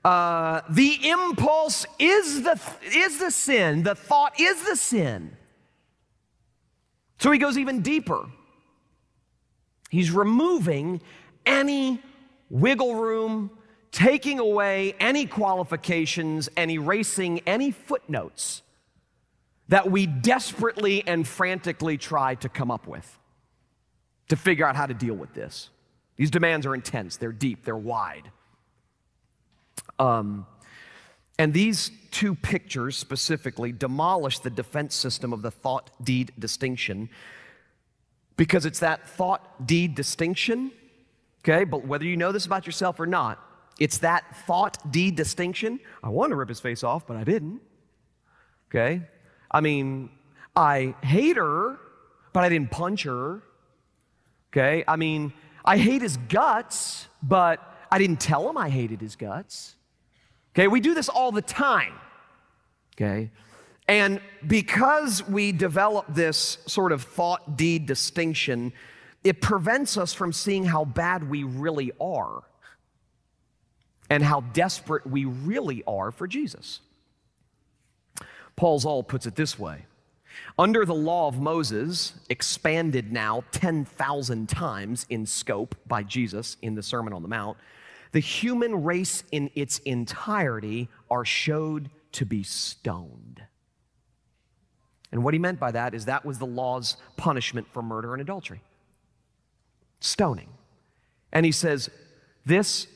Uh, 0.04 0.62
the 0.70 1.10
impulse 1.10 1.86
is 1.98 2.44
the, 2.44 2.60
is 2.84 3.20
the 3.20 3.32
sin, 3.32 3.84
the 3.84 3.96
thought 3.96 4.40
is 4.40 4.64
the 4.64 4.76
sin. 4.76 5.36
So 7.18 7.32
he 7.32 7.38
goes 7.38 7.58
even 7.58 7.82
deeper. 7.82 8.30
He's 9.90 10.12
removing 10.12 11.02
any 11.46 12.02
wiggle 12.50 12.96
room, 12.96 13.52
taking 13.92 14.40
away 14.40 14.96
any 15.00 15.26
qualifications, 15.26 16.50
and 16.56 16.72
erasing 16.72 17.42
any 17.46 17.72
footnotes 17.72 18.62
that 19.68 19.90
we 19.90 20.08
desperately 20.08 21.08
and 21.08 21.28
frantically 21.28 21.98
try 21.98 22.36
to 22.36 22.50
come 22.50 22.72
up 22.72 22.88
with 22.88 23.20
to 24.30 24.36
figure 24.36 24.66
out 24.66 24.76
how 24.76 24.86
to 24.86 24.94
deal 24.94 25.16
with 25.16 25.34
this. 25.34 25.70
These 26.18 26.32
demands 26.32 26.66
are 26.66 26.76
intense, 26.76 27.18
they're 27.18 27.32
deep, 27.32 27.64
they're 27.64 27.78
wide. 27.78 28.32
Um, 29.98 30.46
and 31.38 31.54
these 31.54 31.92
two 32.12 32.36
pictures 32.36 32.98
specifically 32.98 33.72
demolish 33.72 34.40
the 34.40 34.50
defense 34.50 34.96
system 34.96 35.34
of 35.34 35.42
the 35.42 35.52
thought 35.52 35.90
deed 36.04 36.34
distinction 36.38 37.10
because 38.40 38.66
it's 38.66 38.80
that 38.80 39.06
thought 39.06 39.68
deed 39.68 39.96
distinction, 39.96 40.72
okay? 41.44 41.66
But 41.66 41.86
whether 41.86 42.06
you 42.06 42.16
know 42.16 42.32
this 42.32 42.46
about 42.46 42.66
yourself 42.66 42.98
or 42.98 43.06
not, 43.06 43.38
it's 43.82 43.98
that 43.98 44.34
thought 44.48 44.78
deed 44.90 45.18
distinction. 45.18 45.82
I 46.02 46.08
want 46.08 46.30
to 46.30 46.38
rip 46.38 46.48
his 46.48 46.62
face 46.62 46.82
off, 46.82 47.06
but 47.06 47.18
I 47.18 47.26
didn't, 47.26 47.60
okay? 48.70 49.02
I 49.52 49.60
mean, 49.60 50.10
I 50.56 50.96
hate 51.04 51.36
her, 51.36 51.80
but 52.32 52.46
I 52.46 52.50
didn't 52.50 52.72
punch 52.72 53.04
her, 53.04 53.44
okay? 54.54 54.86
I 54.88 54.96
mean, 54.96 55.34
I 55.66 55.78
hate 55.78 56.02
his 56.02 56.16
guts, 56.16 57.10
but 57.22 57.60
I 57.92 58.00
didn't 58.00 58.22
tell 58.22 58.50
him 58.50 58.58
I 58.58 58.70
hated 58.70 59.02
his 59.02 59.18
guts. 59.18 59.76
Okay, 60.56 60.70
we 60.70 60.80
do 60.80 60.94
this 60.94 61.10
all 61.10 61.34
the 61.34 61.42
time. 61.42 61.94
Okay? 62.96 63.32
And 63.90 64.22
because 64.46 65.28
we 65.28 65.52
develop 65.52 66.06
this 66.10 66.60
sort 66.68 66.92
of 66.92 67.02
thought 67.02 67.58
deed 67.58 67.88
distinction, 67.88 68.72
it 69.24 69.42
prevents 69.42 69.98
us 69.98 70.14
from 70.14 70.32
seeing 70.32 70.64
how 70.64 70.86
bad 70.86 71.28
we 71.28 71.44
really 71.44 71.92
are 72.00 72.44
and 74.08 74.22
how 74.24 74.42
desperate 74.42 75.08
we 75.08 75.26
really 75.26 75.84
are 75.88 76.12
for 76.12 76.28
Jesus. 76.28 76.82
Paul 78.56 78.78
Zahl 78.78 79.02
puts 79.02 79.26
it 79.26 79.36
this 79.36 79.58
way 79.58 79.88
Under 80.60 80.86
the 80.86 80.94
law 80.94 81.28
of 81.28 81.40
Moses, 81.42 82.14
expanded 82.30 83.12
now 83.12 83.44
10,000 83.54 84.48
times 84.48 85.08
in 85.10 85.26
scope 85.26 85.74
by 85.88 86.04
Jesus 86.04 86.58
in 86.62 86.76
the 86.76 86.84
Sermon 86.84 87.12
on 87.12 87.24
the 87.24 87.28
Mount, 87.28 87.58
the 88.12 88.20
human 88.20 88.84
race 88.84 89.24
in 89.32 89.50
its 89.56 89.80
entirety 89.80 90.90
are 91.10 91.26
showed 91.26 91.90
to 92.12 92.24
be 92.24 92.44
stoned. 92.44 93.42
And 95.12 95.24
what 95.24 95.34
he 95.34 95.40
meant 95.40 95.60
by 95.60 95.72
that 95.72 95.94
is 95.94 96.06
that 96.06 96.24
was 96.24 96.38
the 96.38 96.46
law's 96.46 96.98
punishment 97.18 97.68
for 97.72 97.82
murder 97.82 98.14
and 98.14 98.22
adultery 98.22 98.62
stoning. 100.00 100.50
And 101.32 101.46
he 101.46 101.52
says, 101.52 101.90
this, 102.46 102.88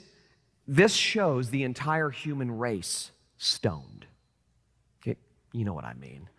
this 0.67 0.93
shows 0.93 1.49
the 1.49 1.63
entire 1.63 2.09
human 2.09 2.57
race 2.57 3.11
stoned. 3.37 4.05
Okay, 5.01 5.17
you 5.51 5.65
know 5.65 5.73
what 5.73 5.85
I 5.85 5.93
mean. 5.93 6.29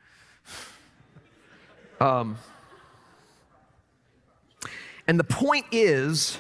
Um, 2.01 2.37
and 5.07 5.19
the 5.19 5.25
point 5.25 5.67
is, 5.71 6.39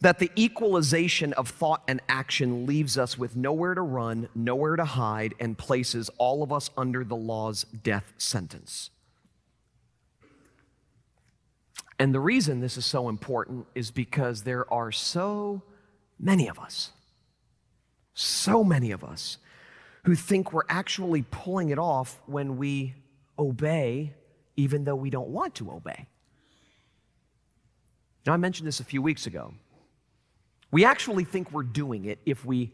that 0.00 0.18
the 0.18 0.30
equalization 0.34 1.32
of 1.34 1.48
thought 1.48 1.82
and 1.86 2.00
action 2.08 2.66
leaves 2.66 2.96
us 2.96 3.18
with 3.18 3.36
nowhere 3.36 3.74
to 3.74 3.82
run, 3.82 4.28
nowhere 4.34 4.76
to 4.76 4.84
hide, 4.84 5.34
and 5.38 5.58
places 5.58 6.10
all 6.16 6.42
of 6.42 6.52
us 6.52 6.70
under 6.76 7.04
the 7.04 7.16
law's 7.16 7.64
death 7.64 8.12
sentence. 8.16 8.90
And 11.98 12.14
the 12.14 12.20
reason 12.20 12.60
this 12.60 12.78
is 12.78 12.86
so 12.86 13.10
important 13.10 13.66
is 13.74 13.90
because 13.90 14.44
there 14.44 14.70
are 14.72 14.90
so 14.90 15.60
many 16.18 16.48
of 16.48 16.58
us, 16.58 16.92
so 18.14 18.64
many 18.64 18.90
of 18.90 19.04
us, 19.04 19.36
who 20.04 20.14
think 20.14 20.50
we're 20.50 20.62
actually 20.70 21.26
pulling 21.30 21.68
it 21.68 21.78
off 21.78 22.18
when 22.24 22.56
we 22.56 22.94
obey, 23.38 24.14
even 24.56 24.84
though 24.84 24.94
we 24.94 25.10
don't 25.10 25.28
want 25.28 25.54
to 25.56 25.70
obey. 25.70 26.06
Now, 28.26 28.32
I 28.32 28.38
mentioned 28.38 28.66
this 28.66 28.80
a 28.80 28.84
few 28.84 29.02
weeks 29.02 29.26
ago. 29.26 29.52
We 30.70 30.84
actually 30.84 31.24
think 31.24 31.52
we're 31.52 31.62
doing 31.62 32.04
it 32.04 32.18
if 32.24 32.44
we 32.44 32.72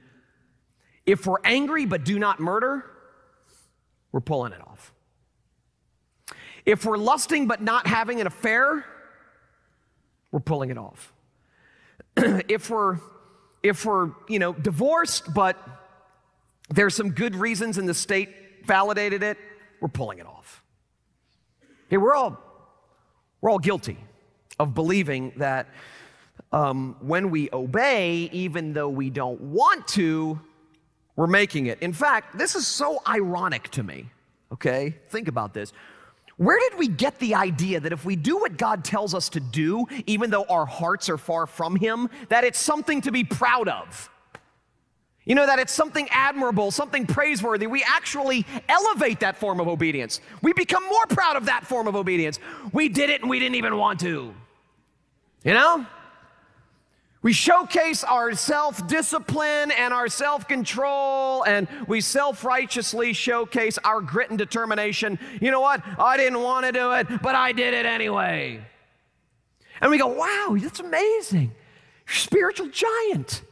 if 1.04 1.26
we're 1.26 1.40
angry 1.44 1.86
but 1.86 2.04
do 2.04 2.18
not 2.18 2.40
murder, 2.40 2.84
we're 4.12 4.20
pulling 4.20 4.52
it 4.52 4.60
off. 4.60 4.92
If 6.64 6.84
we're 6.84 6.98
lusting 6.98 7.46
but 7.46 7.62
not 7.62 7.86
having 7.86 8.20
an 8.20 8.26
affair, 8.26 8.84
we're 10.32 10.40
pulling 10.40 10.70
it 10.70 10.78
off. 10.78 11.12
if 12.16 12.68
we're 12.68 12.98
if 13.62 13.84
we're, 13.84 14.10
you 14.28 14.38
know, 14.38 14.52
divorced 14.52 15.32
but 15.32 15.56
there's 16.68 16.94
some 16.94 17.10
good 17.10 17.36
reasons 17.36 17.78
and 17.78 17.88
the 17.88 17.94
state 17.94 18.30
validated 18.64 19.22
it, 19.22 19.38
we're 19.80 19.88
pulling 19.88 20.18
it 20.18 20.26
off. 20.26 20.62
Okay, 21.86 21.96
we're 21.96 22.14
all 22.14 22.42
we're 23.40 23.50
all 23.50 23.58
guilty 23.58 23.98
of 24.58 24.74
believing 24.74 25.32
that 25.36 25.68
um, 26.52 26.96
when 27.00 27.30
we 27.30 27.48
obey, 27.52 28.30
even 28.32 28.72
though 28.72 28.88
we 28.88 29.10
don't 29.10 29.40
want 29.40 29.86
to, 29.88 30.40
we're 31.16 31.26
making 31.26 31.66
it. 31.66 31.80
In 31.80 31.92
fact, 31.92 32.38
this 32.38 32.54
is 32.54 32.66
so 32.66 33.00
ironic 33.06 33.68
to 33.70 33.82
me, 33.82 34.10
okay? 34.52 34.94
Think 35.08 35.28
about 35.28 35.54
this. 35.54 35.72
Where 36.36 36.58
did 36.58 36.78
we 36.78 36.88
get 36.88 37.18
the 37.18 37.34
idea 37.34 37.80
that 37.80 37.92
if 37.92 38.04
we 38.04 38.14
do 38.14 38.36
what 38.36 38.58
God 38.58 38.84
tells 38.84 39.14
us 39.14 39.30
to 39.30 39.40
do, 39.40 39.86
even 40.06 40.30
though 40.30 40.44
our 40.44 40.66
hearts 40.66 41.08
are 41.08 41.16
far 41.16 41.46
from 41.46 41.76
Him, 41.76 42.10
that 42.28 42.44
it's 42.44 42.58
something 42.58 43.00
to 43.02 43.10
be 43.10 43.24
proud 43.24 43.68
of? 43.68 44.10
You 45.24 45.34
know, 45.34 45.46
that 45.46 45.58
it's 45.58 45.72
something 45.72 46.06
admirable, 46.10 46.70
something 46.70 47.06
praiseworthy. 47.06 47.66
We 47.66 47.82
actually 47.82 48.46
elevate 48.68 49.20
that 49.20 49.36
form 49.36 49.60
of 49.60 49.66
obedience. 49.66 50.20
We 50.40 50.52
become 50.52 50.84
more 50.84 51.06
proud 51.06 51.36
of 51.36 51.46
that 51.46 51.66
form 51.66 51.88
of 51.88 51.96
obedience. 51.96 52.38
We 52.72 52.88
did 52.88 53.10
it 53.10 53.22
and 53.22 53.30
we 53.30 53.40
didn't 53.40 53.56
even 53.56 53.76
want 53.76 53.98
to. 54.00 54.32
You 55.42 55.54
know? 55.54 55.86
We 57.26 57.32
showcase 57.32 58.04
our 58.04 58.36
self 58.36 58.86
discipline 58.86 59.72
and 59.72 59.92
our 59.92 60.06
self 60.06 60.46
control, 60.46 61.42
and 61.42 61.66
we 61.88 62.00
self 62.00 62.44
righteously 62.44 63.12
showcase 63.14 63.78
our 63.78 64.00
grit 64.00 64.30
and 64.30 64.38
determination. 64.38 65.18
You 65.40 65.50
know 65.50 65.60
what? 65.60 65.82
I 65.98 66.16
didn't 66.18 66.40
want 66.40 66.66
to 66.66 66.70
do 66.70 66.92
it, 66.92 67.08
but 67.22 67.34
I 67.34 67.50
did 67.50 67.74
it 67.74 67.84
anyway. 67.84 68.64
And 69.80 69.90
we 69.90 69.98
go, 69.98 70.06
wow, 70.06 70.56
that's 70.56 70.78
amazing. 70.78 71.50
You're 72.06 72.14
a 72.14 72.16
spiritual 72.16 72.68
giant. 72.68 73.42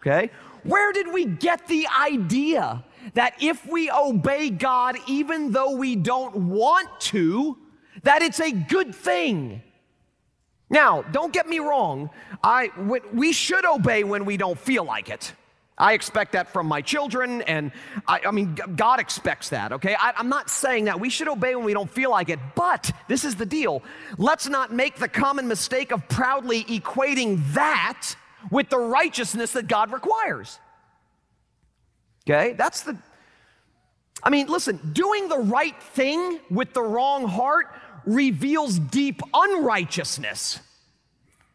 Okay? 0.00 0.30
Where 0.62 0.92
did 0.92 1.12
we 1.12 1.24
get 1.24 1.66
the 1.66 1.88
idea 2.00 2.84
that 3.14 3.34
if 3.42 3.66
we 3.66 3.90
obey 3.90 4.48
God, 4.48 4.96
even 5.08 5.50
though 5.50 5.74
we 5.74 5.96
don't 5.96 6.36
want 6.36 6.88
to, 7.00 7.58
that 8.04 8.22
it's 8.22 8.38
a 8.38 8.52
good 8.52 8.94
thing? 8.94 9.60
Now, 10.70 11.02
don't 11.02 11.32
get 11.32 11.48
me 11.48 11.60
wrong. 11.60 12.10
I, 12.42 12.70
we 13.12 13.32
should 13.32 13.64
obey 13.64 14.04
when 14.04 14.24
we 14.24 14.36
don't 14.36 14.58
feel 14.58 14.84
like 14.84 15.08
it. 15.08 15.32
I 15.78 15.92
expect 15.92 16.32
that 16.32 16.52
from 16.52 16.66
my 16.66 16.82
children, 16.82 17.40
and 17.42 17.70
I, 18.06 18.20
I 18.26 18.30
mean, 18.32 18.58
God 18.74 18.98
expects 18.98 19.50
that, 19.50 19.72
okay? 19.72 19.94
I, 19.98 20.12
I'm 20.16 20.28
not 20.28 20.50
saying 20.50 20.86
that. 20.86 20.98
We 20.98 21.08
should 21.08 21.28
obey 21.28 21.54
when 21.54 21.64
we 21.64 21.72
don't 21.72 21.90
feel 21.90 22.10
like 22.10 22.30
it, 22.30 22.40
but 22.56 22.90
this 23.06 23.24
is 23.24 23.36
the 23.36 23.46
deal. 23.46 23.82
Let's 24.18 24.48
not 24.48 24.72
make 24.72 24.96
the 24.96 25.06
common 25.06 25.46
mistake 25.46 25.92
of 25.92 26.06
proudly 26.08 26.64
equating 26.64 27.54
that 27.54 28.16
with 28.50 28.70
the 28.70 28.78
righteousness 28.78 29.52
that 29.52 29.68
God 29.68 29.92
requires. 29.92 30.58
Okay? 32.28 32.54
That's 32.54 32.82
the, 32.82 32.98
I 34.22 34.30
mean, 34.30 34.48
listen, 34.48 34.80
doing 34.92 35.28
the 35.28 35.38
right 35.38 35.80
thing 35.80 36.40
with 36.50 36.72
the 36.72 36.82
wrong 36.82 37.28
heart 37.28 37.68
reveals 38.08 38.78
deep 38.78 39.20
unrighteousness, 39.32 40.60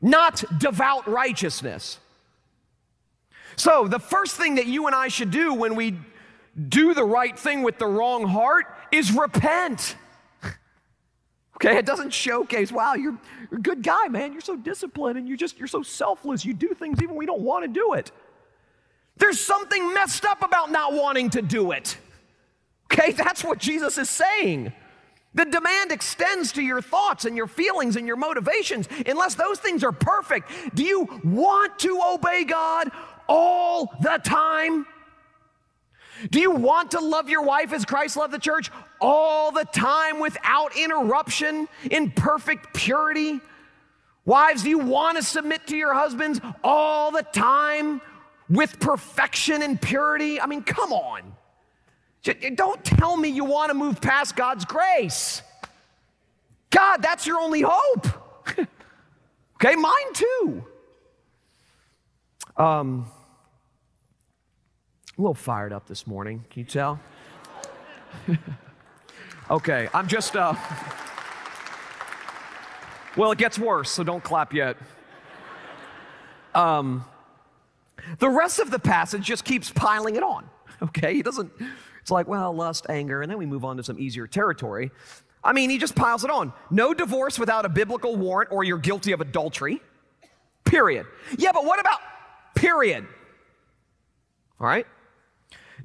not 0.01 0.43
devout 0.59 1.07
righteousness. 1.07 1.99
So, 3.55 3.87
the 3.87 3.99
first 3.99 4.35
thing 4.35 4.55
that 4.55 4.67
you 4.67 4.87
and 4.87 4.95
I 4.95 5.07
should 5.07 5.31
do 5.31 5.53
when 5.53 5.75
we 5.75 5.97
do 6.69 6.93
the 6.93 7.03
right 7.03 7.37
thing 7.37 7.63
with 7.63 7.77
the 7.77 7.87
wrong 7.87 8.27
heart 8.27 8.65
is 8.91 9.11
repent. 9.11 9.95
Okay, 11.57 11.77
it 11.77 11.85
doesn't 11.85 12.11
showcase, 12.11 12.73
wow, 12.73 12.95
you're, 12.95 13.17
a 13.53 13.57
good 13.57 13.83
guy, 13.83 14.07
man. 14.09 14.33
You're 14.33 14.41
so 14.41 14.57
disciplined 14.57 15.17
and 15.17 15.27
you're 15.27 15.37
just, 15.37 15.57
you're 15.57 15.67
so 15.67 15.81
selfless. 15.81 16.43
You 16.43 16.53
do 16.53 16.73
things 16.73 16.97
even 16.97 17.11
when 17.11 17.19
we 17.19 17.25
don't 17.25 17.41
want 17.41 17.63
to 17.63 17.69
do 17.69 17.93
it. 17.93 18.11
There's 19.17 19.39
something 19.39 19.93
messed 19.93 20.25
up 20.25 20.41
about 20.41 20.71
not 20.71 20.93
wanting 20.93 21.29
to 21.29 21.41
do 21.41 21.71
it. 21.71 21.95
Okay, 22.91 23.11
that's 23.11 23.43
what 23.43 23.59
Jesus 23.59 23.97
is 23.97 24.09
saying. 24.09 24.73
The 25.35 25.45
demand 25.45 25.91
extends 25.91 26.51
to 26.53 26.61
your 26.61 26.81
thoughts 26.81 27.25
and 27.25 27.35
your 27.35 27.47
feelings 27.47 27.95
and 27.95 28.05
your 28.05 28.17
motivations. 28.17 28.87
Unless 29.05 29.35
those 29.35 29.59
things 29.59 29.83
are 29.83 29.91
perfect, 29.91 30.49
do 30.75 30.83
you 30.83 31.21
want 31.23 31.79
to 31.79 31.99
obey 32.13 32.43
God 32.43 32.91
all 33.27 33.95
the 34.01 34.19
time? 34.23 34.85
Do 36.29 36.39
you 36.39 36.51
want 36.51 36.91
to 36.91 36.99
love 36.99 37.29
your 37.29 37.41
wife 37.41 37.73
as 37.73 37.83
Christ 37.83 38.15
loved 38.15 38.33
the 38.33 38.39
church 38.39 38.69
all 39.01 39.51
the 39.51 39.65
time 39.65 40.19
without 40.19 40.77
interruption 40.77 41.67
in 41.89 42.11
perfect 42.11 42.73
purity? 42.73 43.39
Wives, 44.25 44.63
do 44.63 44.69
you 44.69 44.79
want 44.79 45.17
to 45.17 45.23
submit 45.23 45.67
to 45.67 45.75
your 45.75 45.93
husbands 45.93 46.39
all 46.63 47.11
the 47.11 47.23
time 47.23 48.01
with 48.49 48.79
perfection 48.79 49.61
and 49.61 49.81
purity? 49.81 50.39
I 50.39 50.45
mean, 50.45 50.63
come 50.63 50.93
on. 50.93 51.32
Don't 52.23 52.83
tell 52.85 53.17
me 53.17 53.27
you 53.27 53.43
want 53.43 53.69
to 53.69 53.73
move 53.73 53.99
past 53.99 54.35
God's 54.35 54.63
grace. 54.63 55.41
God, 56.69 56.97
that's 57.01 57.27
your 57.27 57.39
only 57.39 57.61
hope. 57.65 58.07
okay, 59.55 59.75
mine 59.75 60.13
too. 60.13 60.63
Um, 62.55 63.07
a 65.17 65.21
little 65.21 65.33
fired 65.33 65.73
up 65.73 65.85
this 65.85 66.07
morning. 66.07 66.45
Can 66.49 66.61
you 66.61 66.65
tell? 66.65 66.99
okay, 69.51 69.89
I'm 69.93 70.07
just, 70.07 70.35
uh, 70.37 70.55
well, 73.17 73.31
it 73.33 73.37
gets 73.37 73.59
worse, 73.59 73.91
so 73.91 74.03
don't 74.03 74.23
clap 74.23 74.53
yet. 74.53 74.77
Um, 76.55 77.03
the 78.19 78.29
rest 78.29 78.59
of 78.59 78.71
the 78.71 78.79
passage 78.79 79.23
just 79.23 79.43
keeps 79.43 79.71
piling 79.71 80.15
it 80.15 80.23
on. 80.23 80.49
Okay, 80.81 81.13
he 81.15 81.21
doesn't 81.21 81.51
it's 82.03 82.11
like, 82.11 82.27
well, 82.27 82.53
lust, 82.53 82.85
anger, 82.89 83.21
and 83.21 83.31
then 83.31 83.37
we 83.37 83.45
move 83.45 83.63
on 83.63 83.77
to 83.77 83.83
some 83.83 83.97
easier 83.97 84.27
territory. 84.27 84.91
I 85.41 85.53
mean, 85.53 85.69
he 85.69 85.77
just 85.77 85.95
piles 85.95 86.25
it 86.25 86.29
on. 86.29 86.51
No 86.69 86.93
divorce 86.93 87.39
without 87.39 87.63
a 87.63 87.69
biblical 87.69 88.17
warrant 88.17 88.51
or 88.51 88.65
you're 88.65 88.77
guilty 88.77 89.13
of 89.13 89.21
adultery. 89.21 89.81
Period. 90.65 91.05
Yeah, 91.37 91.53
but 91.53 91.63
what 91.63 91.79
about 91.79 92.01
period? 92.55 93.07
All 94.59 94.67
right? 94.67 94.85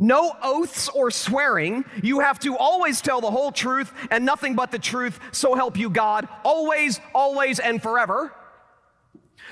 No 0.00 0.32
oaths 0.42 0.88
or 0.88 1.12
swearing. 1.12 1.84
You 2.02 2.18
have 2.18 2.40
to 2.40 2.56
always 2.56 3.00
tell 3.00 3.20
the 3.20 3.30
whole 3.30 3.52
truth 3.52 3.92
and 4.10 4.24
nothing 4.24 4.56
but 4.56 4.72
the 4.72 4.78
truth, 4.80 5.20
so 5.30 5.54
help 5.54 5.76
you 5.76 5.88
God, 5.88 6.26
always, 6.44 7.00
always, 7.14 7.60
and 7.60 7.80
forever. 7.80 8.34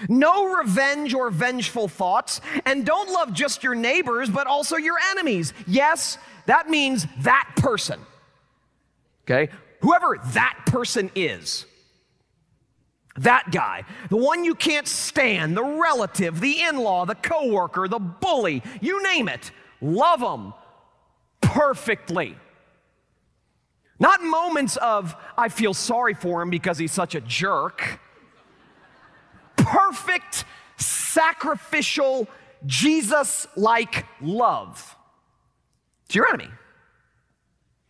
No 0.09 0.57
revenge 0.57 1.14
or 1.14 1.31
vengeful 1.31 1.88
thoughts, 1.88 2.40
and 2.64 2.85
don't 2.85 3.11
love 3.11 3.33
just 3.33 3.62
your 3.62 3.74
neighbors, 3.74 4.29
but 4.29 4.46
also 4.46 4.76
your 4.76 4.96
enemies. 5.12 5.55
Yes, 5.66 6.18
that 6.47 6.69
means 6.69 7.07
that 7.21 7.51
person. 7.57 8.01
Okay? 9.25 9.53
Whoever 9.81 10.19
that 10.33 10.61
person 10.67 11.11
is. 11.15 11.67
That 13.19 13.51
guy, 13.51 13.85
the 14.11 14.17
one 14.19 14.45
you 14.45 14.55
can't 14.55 14.87
stand, 14.87 15.57
the 15.57 15.65
relative, 15.65 16.39
the 16.41 16.61
in 16.61 16.77
law, 16.77 17.07
the 17.07 17.15
coworker, 17.15 17.89
the 17.89 17.99
bully, 17.99 18.63
you 18.83 19.03
name 19.03 19.29
it, 19.29 19.53
love 19.81 20.21
them 20.21 20.53
perfectly. 21.41 22.37
Not 23.99 24.23
moments 24.23 24.77
of, 24.77 25.17
I 25.39 25.49
feel 25.49 25.73
sorry 25.73 26.13
for 26.13 26.43
him 26.43 26.51
because 26.51 26.77
he's 26.77 26.93
such 26.93 27.15
a 27.15 27.23
jerk. 27.23 28.01
Perfect, 29.57 30.45
sacrificial, 30.77 32.29
Jesus 32.67 33.47
like 33.57 34.05
love 34.21 34.96
to 36.09 36.14
your 36.14 36.29
enemy. 36.29 36.51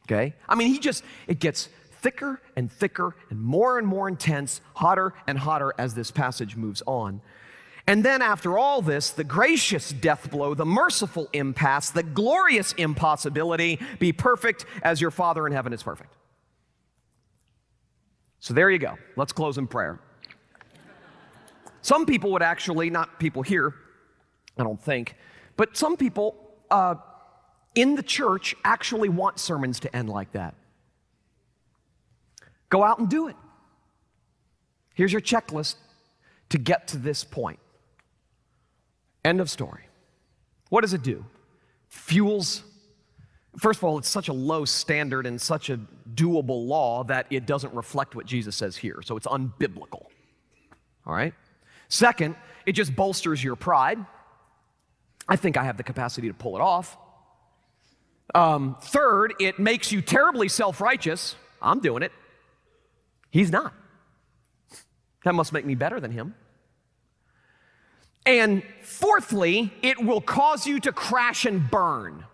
Okay? 0.05 0.35
I 0.49 0.55
mean, 0.55 0.69
he 0.69 0.79
just, 0.79 1.05
it 1.27 1.41
gets 1.41 1.69
thicker 2.01 2.41
and 2.55 2.71
thicker 2.71 3.17
and 3.31 3.41
more 3.41 3.79
and 3.79 3.87
more 3.87 4.09
intense, 4.09 4.61
hotter 4.75 5.13
and 5.27 5.39
hotter 5.39 5.75
as 5.79 5.95
this 5.95 6.11
passage 6.11 6.57
moves 6.57 6.83
on. 6.87 7.21
And 7.89 8.05
then, 8.05 8.21
after 8.21 8.59
all 8.59 8.83
this, 8.83 9.11
the 9.11 9.23
gracious 9.23 9.93
death 9.93 10.29
blow, 10.31 10.55
the 10.55 10.67
merciful 10.67 11.29
impasse, 11.33 11.91
the 11.91 12.03
glorious 12.03 12.73
impossibility 12.73 13.79
be 14.01 14.13
perfect 14.13 14.67
as 14.83 15.01
your 15.01 15.13
Father 15.13 15.47
in 15.47 15.53
heaven 15.53 15.73
is 15.73 15.85
perfect. 15.85 16.13
So, 18.41 18.55
there 18.55 18.71
you 18.71 18.79
go. 18.79 18.99
Let's 19.15 19.33
close 19.33 19.57
in 19.57 19.69
prayer. 19.69 20.01
Some 21.81 22.07
people 22.07 22.33
would 22.33 22.43
actually, 22.43 22.91
not 22.91 23.21
people 23.21 23.43
here, 23.43 23.73
I 24.59 24.65
don't 24.65 24.83
think, 24.83 25.15
but 25.57 25.77
some 25.77 25.97
people 25.97 26.35
uh, 26.69 26.97
in 27.77 27.95
the 27.95 28.03
church 28.03 28.57
actually 28.65 29.09
want 29.09 29.39
sermons 29.39 29.79
to 29.81 29.95
end 29.95 30.09
like 30.09 30.33
that. 30.33 30.55
Go 32.69 32.83
out 32.83 32.99
and 32.99 33.09
do 33.09 33.29
it. 33.29 33.37
Here's 34.95 35.13
your 35.13 35.21
checklist 35.21 35.77
to 36.49 36.59
get 36.59 36.89
to 36.89 36.97
this 36.97 37.23
point. 37.23 37.61
End 39.25 39.41
of 39.41 39.51
story. 39.51 39.85
What 40.71 40.81
does 40.81 40.95
it 40.95 41.03
do? 41.03 41.25
Fuels, 41.89 42.63
first 43.59 43.79
of 43.79 43.85
all, 43.85 43.99
it's 43.99 44.09
such 44.09 44.29
a 44.29 44.33
low 44.33 44.65
standard 44.65 45.27
and 45.27 45.41
such 45.41 45.71
a 45.71 45.79
doable 46.15 46.67
law 46.67 47.05
that 47.05 47.27
it 47.31 47.47
doesn't 47.47 47.75
reflect 47.75 48.15
what 48.15 48.27
Jesus 48.27 48.57
says 48.57 48.77
here. 48.77 49.03
So 49.05 49.17
it's 49.17 49.27
unbiblical. 49.27 50.07
All 51.07 51.15
right? 51.15 51.35
Second, 51.89 52.35
it 52.65 52.73
just 52.73 52.97
bolsters 52.97 53.45
your 53.45 53.55
pride. 53.55 53.99
I 55.29 55.37
think 55.37 55.57
I 55.57 55.65
have 55.65 55.77
the 55.77 55.83
capacity 55.83 56.29
to 56.29 56.35
pull 56.35 56.57
it 56.57 56.61
off. 56.61 56.97
Um, 58.35 58.77
third, 58.81 59.35
it 59.41 59.59
makes 59.59 59.93
you 59.93 60.03
terribly 60.03 60.49
self 60.49 60.81
righteous. 60.81 61.37
I'm 61.63 61.81
doing 61.81 62.03
it. 62.03 62.13
He's 63.31 63.51
not. 63.51 63.73
That 65.25 65.35
must 65.35 65.53
make 65.53 65.65
me 65.65 65.75
better 65.75 66.01
than 66.01 66.13
him. 66.13 66.35
And 68.25 68.63
fourthly, 68.83 69.73
it 69.83 70.03
will 70.03 70.21
cause 70.21 70.67
you 70.67 70.81
to 70.81 70.93
crash 70.93 71.45
and 71.45 71.71
burn. 71.71 72.25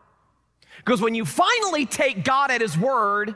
Because 0.79 1.01
when 1.01 1.15
you 1.15 1.25
finally 1.25 1.87
take 1.87 2.25
God 2.25 2.51
at 2.51 2.61
His 2.61 2.77
word 2.79 3.35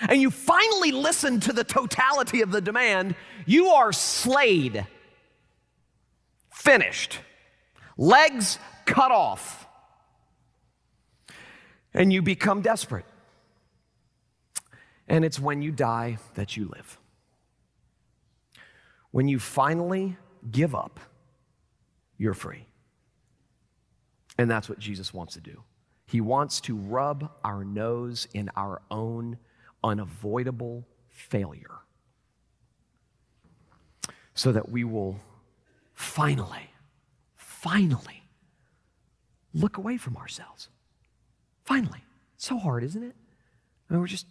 and 0.00 0.20
you 0.20 0.30
finally 0.30 0.92
listen 0.92 1.40
to 1.40 1.52
the 1.52 1.64
totality 1.64 2.42
of 2.42 2.50
the 2.50 2.60
demand, 2.60 3.16
you 3.46 3.68
are 3.68 3.92
slayed, 3.92 4.86
finished, 6.52 7.18
legs 7.96 8.58
cut 8.84 9.10
off 9.10 9.63
and 11.94 12.12
you 12.12 12.20
become 12.22 12.60
desperate. 12.60 13.06
And 15.08 15.24
it's 15.24 15.38
when 15.38 15.62
you 15.62 15.70
die 15.70 16.18
that 16.34 16.56
you 16.56 16.70
live. 16.74 16.98
When 19.10 19.28
you 19.28 19.38
finally 19.38 20.16
give 20.50 20.74
up 20.74 20.98
you're 22.16 22.34
free. 22.34 22.66
And 24.38 24.50
that's 24.50 24.68
what 24.68 24.78
Jesus 24.78 25.14
wants 25.14 25.34
to 25.34 25.40
do. 25.40 25.62
He 26.06 26.20
wants 26.20 26.60
to 26.62 26.76
rub 26.76 27.30
our 27.44 27.64
nose 27.64 28.28
in 28.34 28.50
our 28.56 28.82
own 28.90 29.38
unavoidable 29.82 30.86
failure 31.08 31.80
so 34.34 34.52
that 34.52 34.68
we 34.68 34.84
will 34.84 35.20
finally, 35.92 36.70
finally 37.36 38.24
look 39.52 39.76
away 39.76 39.96
from 39.96 40.16
ourselves. 40.16 40.68
Finally. 41.64 42.04
So 42.36 42.58
hard, 42.58 42.84
isn't 42.84 43.02
it? 43.02 43.14
I 43.88 43.92
mean, 43.92 44.00
we're 44.00 44.06
just 44.06 44.26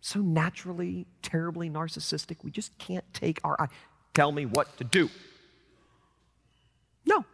so 0.00 0.20
naturally, 0.20 1.06
terribly 1.22 1.70
narcissistic. 1.70 2.44
We 2.44 2.50
just 2.50 2.76
can't 2.78 3.04
take 3.14 3.40
our 3.42 3.60
eye. 3.60 3.68
Tell 4.12 4.32
me 4.32 4.46
what 4.46 4.76
to 4.78 4.84
do. 4.84 5.08
No. 7.06 7.24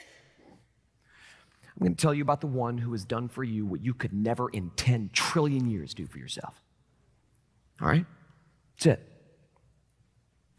I'm 0.00 1.80
going 1.80 1.94
to 1.94 2.00
tell 2.00 2.14
you 2.14 2.22
about 2.22 2.40
the 2.40 2.46
one 2.46 2.78
who 2.78 2.92
has 2.92 3.04
done 3.04 3.28
for 3.28 3.44
you 3.44 3.64
what 3.66 3.82
you 3.82 3.94
could 3.94 4.12
never 4.12 4.48
in 4.48 4.70
10 4.70 5.10
trillion 5.12 5.68
years 5.70 5.94
do 5.94 6.06
for 6.06 6.18
yourself. 6.18 6.60
All 7.80 7.88
right? 7.88 8.06
That's 8.76 8.86
it. 8.86 9.12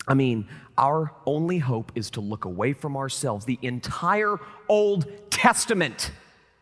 I 0.07 0.13
mean, 0.13 0.47
our 0.77 1.13
only 1.25 1.59
hope 1.59 1.91
is 1.95 2.09
to 2.11 2.21
look 2.21 2.45
away 2.45 2.73
from 2.73 2.95
ourselves. 2.95 3.45
The 3.45 3.59
entire 3.61 4.37
Old 4.67 5.07
Testament. 5.29 6.11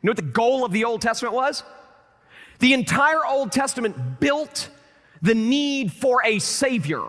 You 0.08 0.14
know 0.14 0.22
what 0.22 0.26
the 0.26 0.32
goal 0.32 0.64
of 0.64 0.72
the 0.72 0.86
Old 0.86 1.01
Testament 1.01 1.36
was? 1.36 1.64
The 2.60 2.72
entire 2.72 3.26
Old 3.26 3.51
Testament 3.51 4.22
built 4.22 4.70
the 5.22 5.36
need 5.36 5.91
for 5.91 6.22
a 6.24 6.39
Savior. 6.39 7.01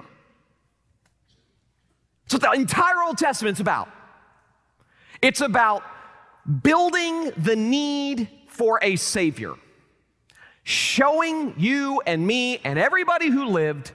That's 2.25 2.35
what 2.35 2.43
the 2.43 2.61
entire 2.61 3.01
Old 3.07 3.17
Testament's 3.17 3.61
about. 3.61 3.89
It's 5.23 5.41
about 5.41 5.85
building 6.65 7.31
the 7.37 7.55
need 7.55 8.29
for 8.49 8.81
a 8.83 8.97
Savior, 8.97 9.55
showing 10.65 11.55
you 11.57 12.03
and 12.05 12.27
me 12.27 12.59
and 12.65 12.81
everybody 12.81 13.29
who 13.29 13.45
lived 13.45 13.93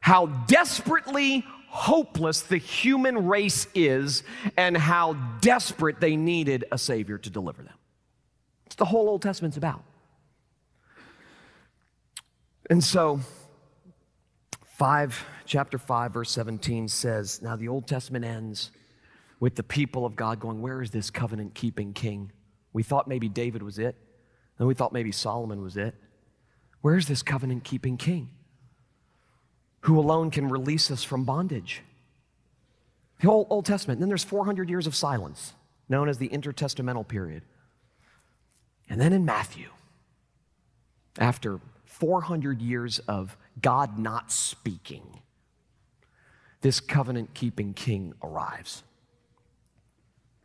how 0.00 0.24
desperately 0.24 1.44
hopeless 1.66 2.40
the 2.40 2.56
human 2.56 3.26
race 3.26 3.66
is 3.74 4.22
and 4.56 4.74
how 4.74 5.12
desperate 5.42 6.00
they 6.00 6.16
needed 6.16 6.64
a 6.72 6.78
Savior 6.78 7.18
to 7.18 7.28
deliver 7.28 7.62
them. 7.62 7.74
It's 8.68 8.74
the 8.74 8.84
whole 8.84 9.08
Old 9.08 9.22
Testament's 9.22 9.56
about. 9.56 9.82
And 12.68 12.84
so, 12.84 13.20
5, 14.76 15.24
chapter 15.46 15.78
5, 15.78 16.12
verse 16.12 16.30
17 16.32 16.86
says, 16.88 17.40
Now 17.40 17.56
the 17.56 17.68
Old 17.68 17.86
Testament 17.86 18.26
ends 18.26 18.70
with 19.40 19.54
the 19.54 19.62
people 19.62 20.04
of 20.04 20.16
God 20.16 20.38
going, 20.38 20.60
Where 20.60 20.82
is 20.82 20.90
this 20.90 21.08
covenant 21.08 21.54
keeping 21.54 21.94
king? 21.94 22.30
We 22.74 22.82
thought 22.82 23.08
maybe 23.08 23.26
David 23.30 23.62
was 23.62 23.78
it, 23.78 23.96
and 24.58 24.68
we 24.68 24.74
thought 24.74 24.92
maybe 24.92 25.12
Solomon 25.12 25.62
was 25.62 25.78
it. 25.78 25.94
Where's 26.82 27.06
this 27.06 27.22
covenant 27.22 27.64
keeping 27.64 27.96
king 27.96 28.28
who 29.80 29.98
alone 29.98 30.30
can 30.30 30.46
release 30.46 30.90
us 30.90 31.02
from 31.02 31.24
bondage? 31.24 31.82
The 33.22 33.28
whole 33.28 33.46
Old 33.48 33.64
Testament. 33.64 33.96
And 33.96 34.02
then 34.02 34.10
there's 34.10 34.24
400 34.24 34.68
years 34.68 34.86
of 34.86 34.94
silence, 34.94 35.54
known 35.88 36.10
as 36.10 36.18
the 36.18 36.28
intertestamental 36.28 37.08
period. 37.08 37.44
And 38.88 39.00
then 39.00 39.12
in 39.12 39.24
Matthew, 39.24 39.68
after 41.18 41.60
400 41.84 42.62
years 42.62 42.98
of 43.00 43.36
God 43.60 43.98
not 43.98 44.32
speaking, 44.32 45.20
this 46.60 46.80
covenant 46.80 47.34
keeping 47.34 47.74
king 47.74 48.14
arrives. 48.22 48.82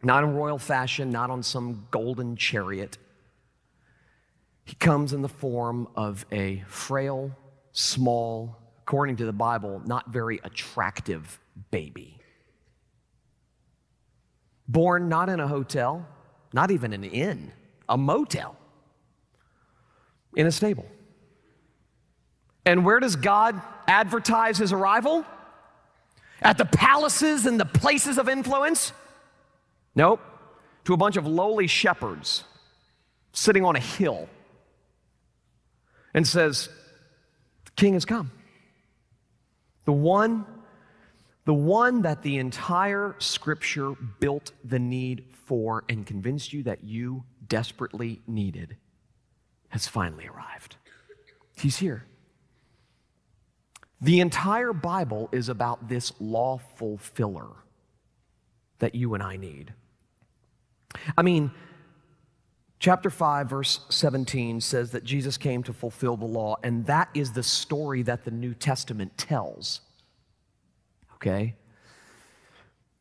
Not 0.01 0.23
in 0.23 0.35
royal 0.35 0.57
fashion, 0.57 1.09
not 1.09 1.29
on 1.29 1.43
some 1.43 1.87
golden 1.89 2.35
chariot. 2.35 2.97
He 4.65 4.75
comes 4.75 5.13
in 5.13 5.21
the 5.21 5.29
form 5.29 5.87
of 5.95 6.25
a 6.31 6.63
frail, 6.67 7.31
small, 7.71 8.57
according 8.81 9.15
to 9.17 9.25
the 9.25 9.33
Bible, 9.33 9.81
not 9.85 10.09
very 10.09 10.39
attractive 10.43 11.39
baby. 11.71 12.17
Born 14.67 15.09
not 15.09 15.29
in 15.29 15.39
a 15.39 15.47
hotel, 15.47 16.05
not 16.53 16.69
even 16.69 16.93
an 16.93 17.03
inn, 17.03 17.51
a 17.87 17.97
motel, 17.97 18.55
in 20.35 20.47
a 20.47 20.51
stable. 20.51 20.85
And 22.65 22.85
where 22.85 22.99
does 22.99 23.15
God 23.15 23.61
advertise 23.87 24.57
his 24.57 24.71
arrival? 24.71 25.25
At 26.41 26.57
the 26.57 26.65
palaces 26.65 27.45
and 27.45 27.59
the 27.59 27.65
places 27.65 28.17
of 28.17 28.29
influence? 28.29 28.93
Nope. 29.95 30.21
To 30.85 30.93
a 30.93 30.97
bunch 30.97 31.17
of 31.17 31.25
lowly 31.25 31.67
shepherds 31.67 32.43
sitting 33.31 33.63
on 33.63 33.75
a 33.75 33.79
hill 33.79 34.27
and 36.13 36.27
says, 36.27 36.69
The 37.65 37.71
king 37.71 37.93
has 37.93 38.05
come. 38.05 38.31
The 39.85 39.93
one, 39.93 40.45
the 41.45 41.53
one 41.53 42.03
that 42.03 42.21
the 42.21 42.37
entire 42.37 43.15
scripture 43.19 43.93
built 44.19 44.51
the 44.63 44.79
need 44.79 45.25
for 45.45 45.83
and 45.89 46.05
convinced 46.05 46.53
you 46.53 46.63
that 46.63 46.83
you 46.83 47.23
desperately 47.47 48.21
needed 48.27 48.77
has 49.69 49.87
finally 49.87 50.27
arrived. 50.27 50.75
He's 51.55 51.77
here. 51.77 52.05
The 54.01 54.19
entire 54.19 54.73
Bible 54.73 55.29
is 55.31 55.49
about 55.49 55.87
this 55.87 56.11
law 56.19 56.59
fulfiller 56.75 57.47
that 58.79 58.95
you 58.95 59.13
and 59.13 59.23
I 59.23 59.37
need. 59.37 59.73
I 61.17 61.21
mean, 61.21 61.51
chapter 62.79 63.09
5, 63.09 63.49
verse 63.49 63.79
17 63.89 64.59
says 64.59 64.91
that 64.91 65.05
Jesus 65.05 65.37
came 65.37 65.63
to 65.63 65.71
fulfill 65.71 66.17
the 66.17 66.25
law, 66.25 66.57
and 66.63 66.85
that 66.85 67.09
is 67.13 67.31
the 67.31 67.43
story 67.43 68.01
that 68.03 68.25
the 68.25 68.31
New 68.31 68.53
Testament 68.53 69.17
tells. 69.17 69.79
Okay? 71.15 71.55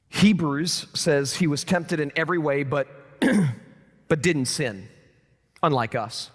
Hebrews 0.08 0.86
says 0.94 1.34
he 1.34 1.48
was 1.48 1.64
tempted 1.64 1.98
in 1.98 2.12
every 2.14 2.38
way, 2.38 2.62
but, 2.62 2.86
but 4.12 4.20
didn't 4.20 4.44
sin, 4.44 4.88
unlike 5.62 5.94
us. 5.94 6.30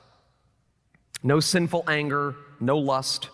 No 1.21 1.39
sinful 1.39 1.83
anger, 1.87 2.35
no 2.59 2.77
lust 2.79 3.29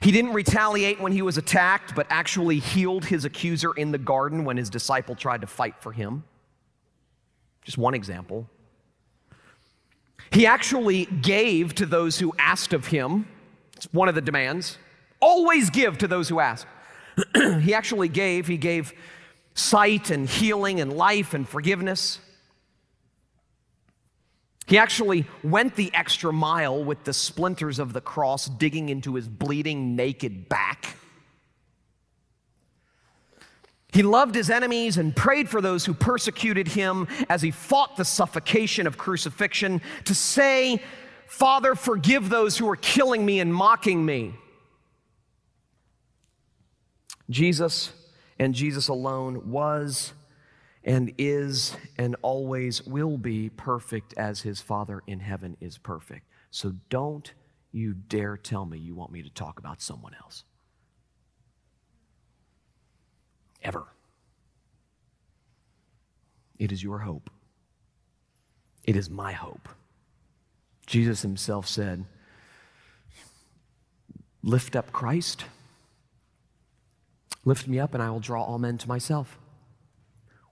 he 0.00 0.12
didn't 0.12 0.32
retaliate 0.32 1.00
when 1.00 1.12
he 1.12 1.22
was 1.22 1.38
attacked, 1.38 1.94
but 1.94 2.06
actually 2.10 2.58
healed 2.58 3.04
his 3.04 3.24
accuser 3.24 3.72
in 3.72 3.92
the 3.92 3.98
garden 3.98 4.44
when 4.44 4.56
his 4.56 4.70
disciple 4.70 5.14
tried 5.14 5.40
to 5.42 5.46
fight 5.46 5.76
for 5.80 5.92
him. 5.92 6.24
Just 7.62 7.78
one 7.78 7.94
example. 7.94 8.48
He 10.32 10.46
actually 10.46 11.06
gave 11.06 11.74
to 11.76 11.86
those 11.86 12.18
who 12.18 12.34
asked 12.38 12.72
of 12.72 12.86
him. 12.86 13.26
It's 13.76 13.86
one 13.92 14.08
of 14.08 14.14
the 14.14 14.20
demands. 14.20 14.78
Always 15.20 15.70
give 15.70 15.98
to 15.98 16.08
those 16.08 16.28
who 16.28 16.40
ask. 16.40 16.66
he 17.60 17.72
actually 17.72 18.08
gave. 18.08 18.46
He 18.46 18.56
gave 18.56 18.92
sight 19.54 20.10
and 20.10 20.28
healing 20.28 20.80
and 20.80 20.92
life 20.92 21.34
and 21.34 21.48
forgiveness. 21.48 22.18
He 24.66 24.78
actually 24.78 25.26
went 25.42 25.76
the 25.76 25.92
extra 25.94 26.32
mile 26.32 26.82
with 26.82 27.04
the 27.04 27.12
splinters 27.12 27.78
of 27.78 27.92
the 27.92 28.00
cross 28.00 28.48
digging 28.48 28.88
into 28.88 29.14
his 29.14 29.28
bleeding, 29.28 29.94
naked 29.94 30.48
back. 30.48 30.96
He 33.92 34.02
loved 34.02 34.34
his 34.34 34.50
enemies 34.50 34.96
and 34.96 35.14
prayed 35.14 35.48
for 35.48 35.60
those 35.60 35.84
who 35.84 35.94
persecuted 35.94 36.66
him 36.66 37.06
as 37.28 37.42
he 37.42 37.52
fought 37.52 37.96
the 37.96 38.04
suffocation 38.04 38.88
of 38.88 38.98
crucifixion 38.98 39.80
to 40.04 40.14
say, 40.14 40.82
Father, 41.26 41.74
forgive 41.74 42.28
those 42.28 42.58
who 42.58 42.68
are 42.68 42.76
killing 42.76 43.24
me 43.24 43.38
and 43.38 43.54
mocking 43.54 44.04
me. 44.04 44.34
Jesus 47.30 47.92
and 48.38 48.54
Jesus 48.54 48.88
alone 48.88 49.50
was 49.50 50.12
and 50.84 51.12
is 51.16 51.76
and 51.96 52.14
always 52.22 52.82
will 52.82 53.16
be 53.16 53.48
perfect 53.50 54.14
as 54.16 54.42
his 54.42 54.60
Father 54.60 55.02
in 55.06 55.20
heaven 55.20 55.56
is 55.60 55.78
perfect. 55.78 56.28
So 56.50 56.74
don't 56.90 57.32
you 57.72 57.94
dare 57.94 58.36
tell 58.36 58.66
me 58.66 58.78
you 58.78 58.94
want 58.94 59.10
me 59.10 59.22
to 59.22 59.30
talk 59.30 59.58
about 59.58 59.80
someone 59.80 60.14
else. 60.22 60.44
Ever. 63.62 63.86
It 66.58 66.70
is 66.70 66.82
your 66.82 66.98
hope. 66.98 67.30
It 68.84 68.94
is 68.94 69.08
my 69.08 69.32
hope. 69.32 69.68
Jesus 70.86 71.22
himself 71.22 71.66
said, 71.66 72.04
Lift 74.42 74.76
up 74.76 74.92
Christ, 74.92 75.46
lift 77.46 77.66
me 77.66 77.80
up, 77.80 77.94
and 77.94 78.02
I 78.02 78.10
will 78.10 78.20
draw 78.20 78.44
all 78.44 78.58
men 78.58 78.76
to 78.76 78.86
myself. 78.86 79.38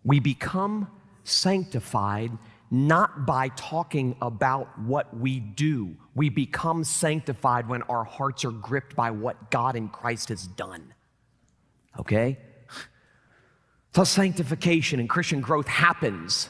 We 0.04 0.20
become 0.20 0.88
sanctified 1.24 2.32
not 2.70 3.26
by 3.26 3.48
talking 3.48 4.16
about 4.22 4.78
what 4.78 5.14
we 5.16 5.40
do. 5.40 5.94
We 6.14 6.30
become 6.30 6.84
sanctified 6.84 7.68
when 7.68 7.82
our 7.82 8.02
hearts 8.02 8.44
are 8.46 8.50
gripped 8.50 8.96
by 8.96 9.10
what 9.10 9.50
God 9.50 9.76
in 9.76 9.88
Christ 9.90 10.30
has 10.30 10.46
done. 10.46 10.94
Okay? 11.98 12.38
So 13.94 14.04
sanctification 14.04 15.00
and 15.00 15.08
Christian 15.08 15.42
growth 15.42 15.68
happens 15.68 16.48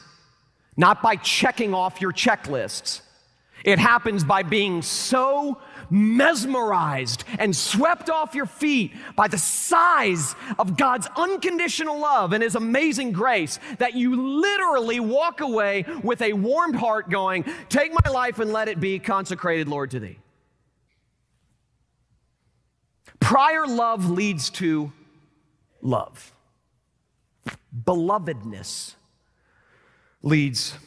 not 0.77 1.01
by 1.01 1.15
checking 1.17 1.73
off 1.73 2.01
your 2.01 2.11
checklists. 2.11 3.01
It 3.63 3.79
happens 3.79 4.23
by 4.23 4.43
being 4.43 4.81
so 4.81 5.59
mesmerized 5.89 7.23
and 7.39 7.55
swept 7.55 8.09
off 8.09 8.35
your 8.35 8.45
feet 8.45 8.91
by 9.15 9.27
the 9.27 9.37
size 9.37 10.35
of 10.59 10.75
God's 10.75 11.07
unconditional 11.15 11.99
love 11.99 12.33
and 12.33 12.43
His 12.43 12.55
amazing 12.55 13.11
grace 13.11 13.59
that 13.77 13.93
you 13.93 14.39
literally 14.41 14.99
walk 14.99 15.39
away 15.41 15.85
with 16.03 16.21
a 16.21 16.33
warmed 16.33 16.75
heart 16.75 17.09
going, 17.09 17.45
Take 17.69 17.93
my 17.93 18.11
life 18.11 18.39
and 18.39 18.51
let 18.51 18.67
it 18.67 18.79
be 18.79 18.99
consecrated, 18.99 19.67
Lord, 19.67 19.91
to 19.91 19.99
Thee. 19.99 20.19
Prior 23.19 23.65
love 23.65 24.09
leads 24.09 24.49
to 24.51 24.91
love, 25.81 26.33
belovedness 27.85 28.95
leads 30.21 30.77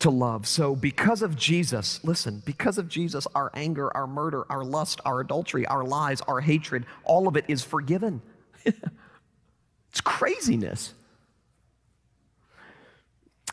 to 0.00 0.10
love. 0.10 0.46
So, 0.46 0.76
because 0.76 1.22
of 1.22 1.36
Jesus, 1.36 2.02
listen, 2.04 2.42
because 2.46 2.78
of 2.78 2.88
Jesus, 2.88 3.26
our 3.34 3.50
anger, 3.54 3.94
our 3.96 4.06
murder, 4.06 4.44
our 4.50 4.64
lust, 4.64 5.00
our 5.04 5.20
adultery, 5.20 5.66
our 5.66 5.84
lies, 5.84 6.20
our 6.22 6.40
hatred, 6.40 6.86
all 7.04 7.26
of 7.26 7.36
it 7.36 7.44
is 7.48 7.62
forgiven. 7.62 8.22
it's 8.64 10.00
craziness. 10.02 10.94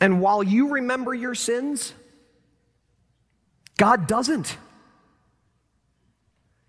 And 0.00 0.20
while 0.20 0.42
you 0.42 0.68
remember 0.68 1.14
your 1.14 1.34
sins, 1.34 1.92
God 3.76 4.06
doesn't. 4.06 4.56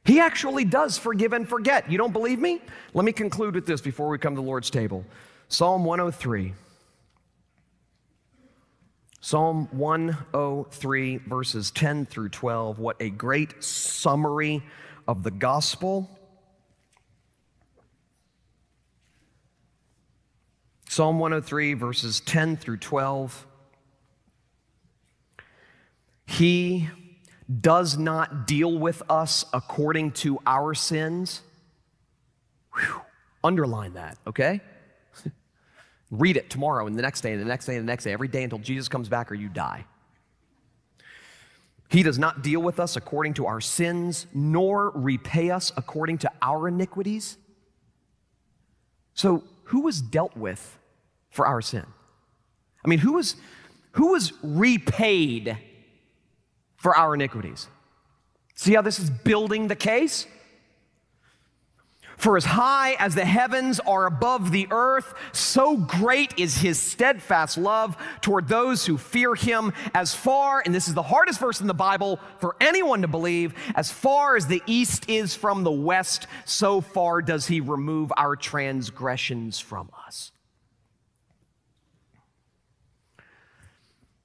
He 0.05 0.21
actually 0.21 0.63
does 0.63 0.97
forgive 0.97 1.33
and 1.33 1.47
forget. 1.47 1.91
You 1.91 1.97
don't 1.97 2.13
believe 2.13 2.39
me? 2.39 2.61
Let 2.93 3.03
me 3.03 3.11
conclude 3.11 3.55
with 3.55 3.65
this 3.65 3.81
before 3.81 4.07
we 4.07 4.17
come 4.17 4.35
to 4.35 4.41
the 4.41 4.47
Lord's 4.47 4.69
table 4.69 5.05
Psalm 5.49 5.83
103. 5.85 6.53
Psalm 9.19 9.67
103, 9.71 11.17
verses 11.17 11.71
10 11.71 12.05
through 12.05 12.29
12. 12.29 12.79
What 12.79 12.97
a 12.99 13.09
great 13.09 13.63
summary 13.63 14.63
of 15.07 15.23
the 15.23 15.31
gospel. 15.31 16.09
Psalm 20.87 21.19
103, 21.19 21.73
verses 21.73 22.19
10 22.21 22.57
through 22.57 22.77
12. 22.77 23.45
He 26.25 26.87
does 27.61 27.97
not 27.97 28.45
deal 28.47 28.77
with 28.77 29.01
us 29.09 29.45
according 29.53 30.11
to 30.11 30.39
our 30.45 30.73
sins. 30.73 31.41
Whew. 32.75 33.01
Underline 33.43 33.93
that, 33.93 34.17
okay? 34.27 34.61
Read 36.09 36.37
it 36.37 36.49
tomorrow 36.49 36.87
and 36.87 36.97
the 36.97 37.01
next 37.01 37.21
day 37.21 37.33
and 37.33 37.41
the 37.41 37.45
next 37.45 37.65
day 37.65 37.75
and 37.75 37.87
the 37.87 37.91
next 37.91 38.05
day, 38.05 38.13
every 38.13 38.27
day 38.27 38.43
until 38.43 38.59
Jesus 38.59 38.87
comes 38.87 39.09
back 39.09 39.31
or 39.31 39.35
you 39.35 39.49
die. 39.49 39.85
He 41.89 42.03
does 42.03 42.19
not 42.19 42.41
deal 42.43 42.61
with 42.61 42.79
us 42.79 42.95
according 42.95 43.35
to 43.35 43.45
our 43.45 43.61
sins, 43.61 44.27
nor 44.33 44.91
repay 44.91 45.51
us 45.51 45.71
according 45.77 46.17
to 46.19 46.31
our 46.41 46.67
iniquities. 46.67 47.37
So, 49.13 49.43
who 49.65 49.81
was 49.81 50.01
dealt 50.01 50.35
with 50.35 50.77
for 51.29 51.45
our 51.45 51.61
sin? 51.61 51.85
I 52.85 52.89
mean, 52.89 52.99
who 52.99 53.13
was, 53.13 53.35
who 53.91 54.11
was 54.11 54.33
repaid 54.43 55.57
for 56.75 56.95
our 56.95 57.15
iniquities? 57.15 57.67
See 58.55 58.73
how 58.73 58.81
this 58.81 58.99
is 58.99 59.09
building 59.09 59.67
the 59.67 59.75
case? 59.75 60.25
For 62.17 62.35
as 62.35 62.45
high 62.45 62.93
as 62.97 63.13
the 63.13 63.25
heavens 63.25 63.79
are 63.81 64.07
above 64.07 64.51
the 64.51 64.67
earth, 64.71 65.13
so 65.33 65.77
great 65.77 66.33
is 66.37 66.57
his 66.57 66.79
steadfast 66.79 67.59
love 67.59 67.95
toward 68.21 68.47
those 68.47 68.87
who 68.87 68.97
fear 68.97 69.35
him. 69.35 69.71
As 69.93 70.15
far, 70.15 70.63
and 70.65 70.73
this 70.73 70.87
is 70.87 70.95
the 70.95 71.03
hardest 71.03 71.39
verse 71.39 71.61
in 71.61 71.67
the 71.67 71.75
Bible 71.75 72.19
for 72.39 72.55
anyone 72.59 73.03
to 73.03 73.07
believe, 73.07 73.53
as 73.75 73.91
far 73.91 74.35
as 74.35 74.47
the 74.47 74.63
east 74.65 75.07
is 75.07 75.35
from 75.35 75.63
the 75.63 75.71
west, 75.71 76.25
so 76.43 76.81
far 76.81 77.21
does 77.21 77.45
he 77.45 77.61
remove 77.61 78.11
our 78.17 78.35
transgressions 78.35 79.59
from 79.59 79.91
us. 80.07 80.31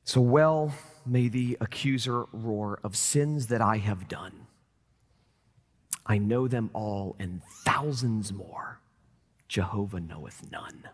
So 0.04 0.22
well 0.22 0.74
may 1.04 1.28
the 1.28 1.58
accuser 1.60 2.24
roar 2.32 2.80
of 2.82 2.96
sins 2.96 3.48
that 3.48 3.60
I 3.60 3.76
have 3.76 4.08
done. 4.08 4.46
I 6.06 6.18
know 6.18 6.48
them 6.48 6.70
all 6.72 7.16
and 7.18 7.42
thousands 7.64 8.32
more. 8.32 8.80
Jehovah 9.48 10.00
knoweth 10.00 10.50
none. 10.50 10.88